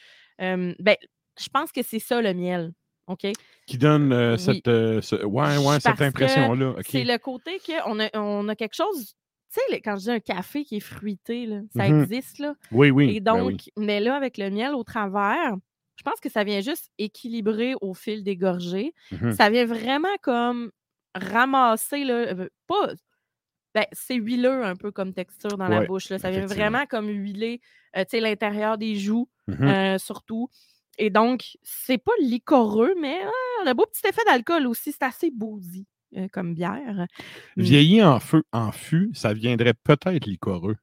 euh, 0.42 0.74
ben, 0.80 0.96
je 1.40 1.48
pense 1.52 1.72
que 1.72 1.82
c'est 1.82 2.00
ça 2.00 2.22
le 2.22 2.34
miel. 2.34 2.72
OK? 3.08 3.28
Qui 3.68 3.78
donne 3.78 4.14
euh, 4.14 4.34
Oui. 4.34 4.40
cette, 4.40 4.68
euh, 4.68 5.02
ce- 5.02 5.24
ouais, 5.26 5.58
ouais, 5.58 5.80
cette 5.80 6.00
impression-là. 6.02 6.76
C'est 6.88 7.04
le 7.04 7.18
côté 7.18 7.60
qu'on 7.66 8.00
a, 8.00 8.10
on 8.18 8.48
a 8.48 8.56
quelque 8.56 8.76
chose. 8.76 9.16
Tu 9.54 9.60
sais, 9.70 9.82
quand 9.82 9.96
je 9.98 10.04
dis 10.04 10.12
un 10.12 10.20
café 10.20 10.64
qui 10.64 10.78
est 10.78 10.80
fruité, 10.80 11.46
là, 11.46 11.60
ça 11.76 11.88
Mhm. 11.90 12.02
existe, 12.04 12.40
là. 12.40 12.56
Oui, 12.72 12.92
oui. 12.92 13.16
Et 13.16 13.20
ben 13.20 13.34
donc, 13.38 13.48
oui. 13.48 13.58
mais 13.78 14.00
là, 14.00 14.16
avec 14.16 14.38
le 14.38 14.50
miel 14.50 14.74
au 14.74 14.84
travers, 14.84 15.54
je 15.96 16.04
pense 16.04 16.20
que 16.20 16.30
ça 16.30 16.44
vient 16.44 16.62
juste 16.62 16.92
équilibrer 16.98 17.76
au 17.82 17.94
fil 17.94 18.24
des 18.24 18.36
gorgées. 18.36 18.94
Mhm. 19.12 19.34
Ça 19.34 19.50
vient 19.50 19.66
vraiment 19.66 20.16
comme 20.22 20.72
ramasser, 21.16 22.04
là, 22.04 22.14
euh, 22.14 22.50
pas. 22.68 22.94
Ben, 23.76 23.86
c'est 23.92 24.16
huileux 24.16 24.64
un 24.64 24.76
peu 24.76 24.92
comme 24.92 25.14
texture 25.14 25.58
dans 25.58 25.68
la 25.68 25.86
bouche. 25.86 26.10
Là. 26.10 26.20
Ça 26.20 26.30
vient 26.30 26.46
vraiment 26.46 26.86
comme 26.86 27.08
huiler 27.10 27.60
euh, 27.98 28.04
l'intérieur 28.20 28.78
des 28.78 28.96
joues, 28.96 29.28
Mhm. 29.48 29.68
euh, 29.68 29.98
surtout. 29.98 30.50
Et 31.00 31.10
donc, 31.10 31.58
c'est 31.64 31.98
pas 31.98 32.12
licoreux, 32.20 32.94
mais 33.00 33.20
un 33.66 33.74
beau 33.74 33.86
petit 33.86 34.08
effet 34.08 34.22
d'alcool 34.28 34.68
aussi. 34.68 34.92
C'est 34.92 35.04
assez 35.04 35.32
euh, 36.16 36.28
comme 36.32 36.54
bière. 36.54 37.08
Vieilli 37.58 38.04
en 38.04 38.20
feu, 38.20 38.44
en 38.52 38.72
fût, 38.72 39.10
ça 39.16 39.34
viendrait 39.34 39.74
peut-être 39.74 40.26
licoreux. 40.28 40.76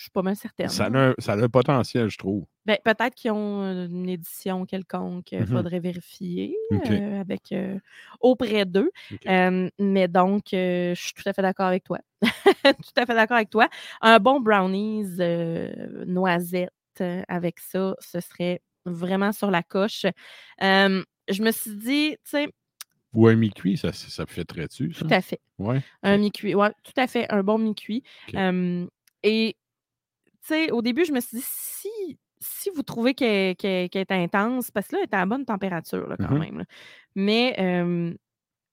Je 0.00 0.04
suis 0.04 0.10
pas 0.12 0.22
mal 0.22 0.34
certaine. 0.34 0.70
Ça 0.70 0.86
a, 0.86 0.90
un- 1.10 1.14
ça 1.18 1.34
a 1.34 1.36
le 1.36 1.46
potentiel, 1.50 2.08
je 2.08 2.16
trouve. 2.16 2.46
Ben, 2.64 2.78
peut-être 2.82 3.14
qu'ils 3.14 3.32
ont 3.32 3.60
euh, 3.64 3.86
une 3.86 4.08
édition 4.08 4.64
quelconque, 4.64 5.30
il 5.32 5.40
Mhm. 5.40 5.46
faudrait 5.48 5.78
vérifier 5.78 6.56
euh, 6.72 7.20
avec 7.20 7.52
euh, 7.52 7.78
auprès 8.18 8.64
d'eux. 8.64 8.90
Euh, 9.28 9.68
mais 9.78 10.08
donc, 10.08 10.54
euh, 10.54 10.94
je 10.94 11.00
suis 11.02 11.12
tout 11.12 11.28
à 11.28 11.34
fait 11.34 11.42
d'accord 11.42 11.66
avec 11.66 11.84
toi. 11.84 11.98
tout 12.64 12.94
à 12.96 13.04
fait 13.04 13.14
d'accord 13.14 13.36
avec 13.36 13.50
toi. 13.50 13.68
Un 14.00 14.18
bon 14.18 14.40
brownies 14.40 15.16
euh, 15.20 16.04
noisette 16.06 16.70
euh, 17.02 17.22
avec 17.28 17.58
ça, 17.60 17.94
ce 17.98 18.20
serait 18.20 18.62
vraiment 18.86 19.32
sur 19.32 19.50
la 19.50 19.62
coche. 19.62 20.06
Euh, 20.62 21.04
je 21.28 21.42
me 21.42 21.50
suis 21.50 21.76
dit, 21.76 22.12
tu 22.24 22.30
sais, 22.30 22.48
Ou 23.12 23.26
un 23.28 23.34
mi-cuit, 23.36 23.76
ça, 23.76 23.92
ça 23.92 24.24
dessus. 24.24 24.94
tout 24.98 25.06
à 25.10 25.20
fait. 25.20 25.40
Ouais. 25.58 25.82
Un 26.02 26.16
mi-cuit. 26.16 26.54
Oui, 26.54 26.68
tout 26.84 26.92
à 26.96 27.06
fait. 27.06 27.30
Un 27.30 27.42
bon 27.42 27.58
mi-cuit. 27.58 28.02
Euh, 28.34 28.86
et, 29.22 29.56
sais, 30.46 30.70
au 30.70 30.82
début, 30.82 31.04
je 31.04 31.12
me 31.12 31.20
suis 31.20 31.38
dit, 31.38 31.44
si, 31.46 32.18
si 32.40 32.70
vous 32.74 32.82
trouvez 32.82 33.14
qu'elle 33.14 33.56
est 33.62 34.10
intense, 34.12 34.70
parce 34.70 34.88
que 34.88 34.96
là, 34.96 35.02
elle 35.02 35.08
est 35.10 35.22
à 35.22 35.26
bonne 35.26 35.44
température, 35.44 36.08
là, 36.08 36.16
quand 36.16 36.30
Mhm. 36.34 36.38
même. 36.38 36.58
là. 36.58 36.64
Mais 37.14 37.54
euh, 37.58 38.14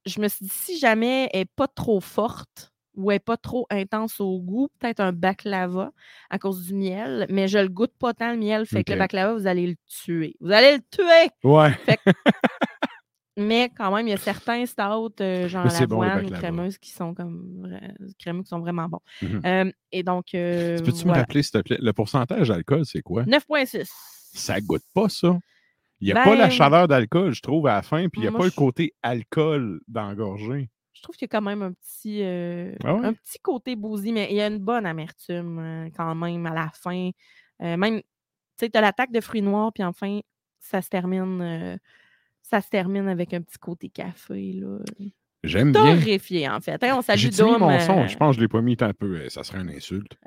je 0.06 0.22
me 0.22 0.28
suis 0.28 0.46
dit, 0.46 0.52
si 0.52 0.78
jamais 0.80 1.30
elle 1.34 1.42
n'est 1.42 1.46
pas 1.46 1.68
trop 1.68 2.00
forte 2.00 2.72
ou 2.96 3.12
elle 3.12 3.16
n'est 3.16 3.20
pas 3.20 3.38
trop 3.38 3.68
intense 3.70 4.20
au 4.22 4.40
goût, 4.40 4.70
peut-être 4.80 5.02
un 5.02 5.12
baklava 5.12 5.92
à 6.30 6.40
cause 6.40 6.66
du 6.68 6.74
miel, 6.74 7.26
mais 7.30 7.48
je 7.48 7.60
le 7.60 7.68
goûte 7.70 7.94
pas 8.00 8.14
tant 8.14 8.32
le 8.32 8.38
miel, 8.38 8.66
fait 8.66 8.84
que 8.84 8.92
le 8.94 8.98
baklava, 9.00 9.34
vous 9.36 9.48
allez 9.48 9.68
le 9.68 9.76
tuer. 9.88 10.36
Vous 10.40 10.52
allez 10.52 10.78
le 10.78 10.82
tuer! 10.90 11.30
Ouais. 11.44 11.72
Mais 13.38 13.70
quand 13.78 13.96
même, 13.96 14.08
il 14.08 14.10
y 14.10 14.14
a 14.14 14.18
certains 14.18 14.66
stouts, 14.66 15.12
euh, 15.22 15.48
genre 15.48 15.70
c'est 15.70 15.86
bon, 15.86 16.04
ou 16.04 16.30
crémeuses, 16.32 16.80
qui 16.80 16.90
sont 16.90 17.14
comme 17.14 17.80
crémeux, 18.18 18.42
qui 18.42 18.50
sont 18.50 18.60
vraiment 18.60 18.90
bons. 18.90 19.00
Mhm. 19.22 19.42
Euh, 19.46 19.72
et 19.92 20.02
donc, 20.02 20.34
euh, 20.34 20.78
Tu 20.78 20.84
Peux-tu 20.84 21.06
me 21.08 21.12
rappeler, 21.14 21.44
s'il 21.44 21.52
te 21.52 21.60
plaît, 21.60 21.78
le 21.80 21.94
pourcentage 21.94 22.48
d'alcool, 22.50 22.84
c'est 22.86 23.02
quoi? 23.04 23.26
9,6. 23.26 23.88
Ça 24.34 24.60
goûte 24.60 24.84
pas, 24.94 25.08
ça. 25.08 25.38
Il 26.00 26.06
n'y 26.06 26.12
a 26.12 26.24
pas 26.24 26.36
la 26.36 26.46
Ben- 26.46 26.50
chaleur 26.52 26.88
d'alcool, 26.88 27.34
je 27.34 27.42
trouve, 27.42 27.68
à 27.68 27.76
la 27.76 27.82
fin, 27.84 28.10
puis 28.10 28.22
il 28.22 28.24
n'y 28.24 28.28
a 28.28 28.32
pas 28.32 28.46
le 28.46 28.52
côté 28.52 28.94
alcool 29.04 29.82
d'engorgé. 29.88 30.70
Je 30.94 31.02
trouve 31.04 31.16
qu'il 31.16 31.26
y 31.26 31.30
a 31.30 31.38
quand 31.38 31.42
même 31.46 31.62
un 31.62 31.74
petit, 31.74 32.24
euh, 32.24 32.74
Ah 32.84 32.96
ouais? 32.96 33.06
un 33.06 33.14
petit 33.14 33.38
côté 33.40 33.76
bousy, 33.76 34.12
mais 34.12 34.28
il 34.32 34.36
y 34.36 34.42
a 34.42 34.48
une 34.48 34.58
bonne 34.58 34.88
amertume 34.88 35.92
quand 35.96 36.16
même 36.16 36.46
à 36.48 36.54
la 36.56 36.72
fin. 36.74 37.12
Même, 37.60 38.00
tu 38.00 38.04
sais, 38.60 38.70
tu 38.72 38.78
as 38.78 38.82
l'attaque 38.82 39.12
de 39.12 39.22
fruits 39.22 39.44
noirs, 39.44 39.72
puis 39.74 39.84
enfin, 39.84 40.20
ça 40.60 40.82
se 40.82 40.90
termine. 40.90 41.78
Euh, 42.54 42.58
ça 42.58 42.62
se 42.62 42.70
termine 42.70 43.08
avec 43.08 43.34
un 43.34 43.42
petit 43.42 43.58
côté 43.58 43.90
café, 43.90 44.54
là. 44.54 44.78
J'aime 45.44 45.72
bien. 45.72 45.96
Torréfié, 45.96 46.50
en 46.50 46.60
fait. 46.60 46.84
Hein, 46.84 46.96
on 46.98 47.02
salue 47.02 47.20
J'ai 47.20 47.32
son, 47.32 47.62
euh, 47.62 48.08
je 48.08 48.18
pense 48.18 48.32
que 48.32 48.34
je 48.36 48.38
ne 48.40 48.42
l'ai 48.42 48.48
pas 48.48 48.62
mis 48.62 48.76
un 48.82 48.94
peu, 48.94 49.16
euh, 49.18 49.30
ça 49.30 49.44
serait 49.44 49.60
une 49.62 49.70
insulte. 49.70 50.18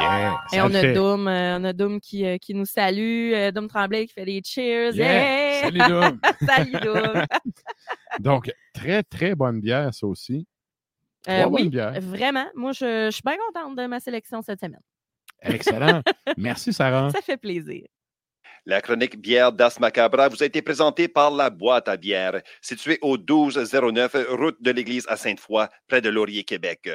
Yeah, 0.00 0.38
Et 0.52 0.56
ça 0.56 0.66
on 0.66 0.74
a 0.74 0.84
euh, 0.84 1.58
on 1.58 1.64
a 1.64 1.72
Dom 1.72 2.00
qui, 2.00 2.24
euh, 2.24 2.38
qui 2.38 2.54
nous 2.54 2.64
salue. 2.66 3.32
euh, 3.34 3.50
Dom 3.50 3.66
Tremblay 3.68 4.06
qui 4.06 4.12
fait 4.12 4.24
des 4.24 4.40
cheers. 4.44 4.94
Yeah! 4.94 5.06
Hey! 5.08 5.62
Salut, 5.62 5.78
Dom! 5.88 6.20
Salut, 6.46 6.72
Dom! 6.84 7.24
Donc, 8.20 8.52
très, 8.72 9.02
très 9.02 9.34
bonne 9.34 9.60
bière, 9.60 9.92
ça 9.92 10.06
aussi. 10.06 10.46
Euh, 11.28 11.40
Trois 11.40 11.50
bonnes 11.50 11.62
oui, 11.62 11.68
bières. 11.70 12.00
vraiment. 12.00 12.46
Moi, 12.54 12.72
je, 12.72 13.06
je 13.06 13.10
suis 13.10 13.22
bien 13.24 13.36
contente 13.52 13.76
de 13.76 13.86
ma 13.86 13.98
sélection 13.98 14.42
cette 14.42 14.60
semaine. 14.60 14.80
Excellent. 15.42 16.02
Merci, 16.36 16.72
Sarah. 16.72 17.10
Ça 17.10 17.20
fait 17.22 17.36
plaisir. 17.36 17.86
La 18.66 18.82
chronique 18.82 19.18
bière 19.18 19.52
d'As 19.52 19.78
Macabra 19.80 20.28
vous 20.28 20.42
a 20.42 20.46
été 20.46 20.60
présentée 20.60 21.08
par 21.08 21.30
la 21.30 21.48
boîte 21.48 21.88
à 21.88 21.96
bière, 21.96 22.42
située 22.60 22.98
au 23.00 23.16
1209 23.16 24.16
route 24.30 24.60
de 24.60 24.70
l'église 24.70 25.06
à 25.08 25.16
Sainte-Foy, 25.16 25.66
près 25.88 26.02
de 26.02 26.10
Laurier, 26.10 26.44
Québec. 26.44 26.90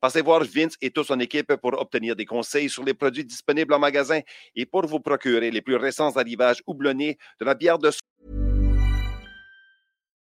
Passez 0.00 0.22
voir 0.22 0.42
Vince 0.42 0.76
et 0.80 0.90
toute 0.90 1.06
son 1.06 1.20
équipe 1.20 1.54
pour 1.56 1.80
obtenir 1.80 2.16
des 2.16 2.26
conseils 2.26 2.68
sur 2.68 2.84
les 2.84 2.94
produits 2.94 3.24
disponibles 3.24 3.74
en 3.74 3.78
magasin 3.78 4.20
et 4.56 4.66
pour 4.66 4.86
vous 4.86 5.00
procurer 5.00 5.50
les 5.50 5.62
plus 5.62 5.76
récents 5.76 6.16
arrivages 6.16 6.62
houblonnés 6.66 7.16
de 7.40 7.44
la 7.44 7.54
bière 7.54 7.78
de 7.78 7.90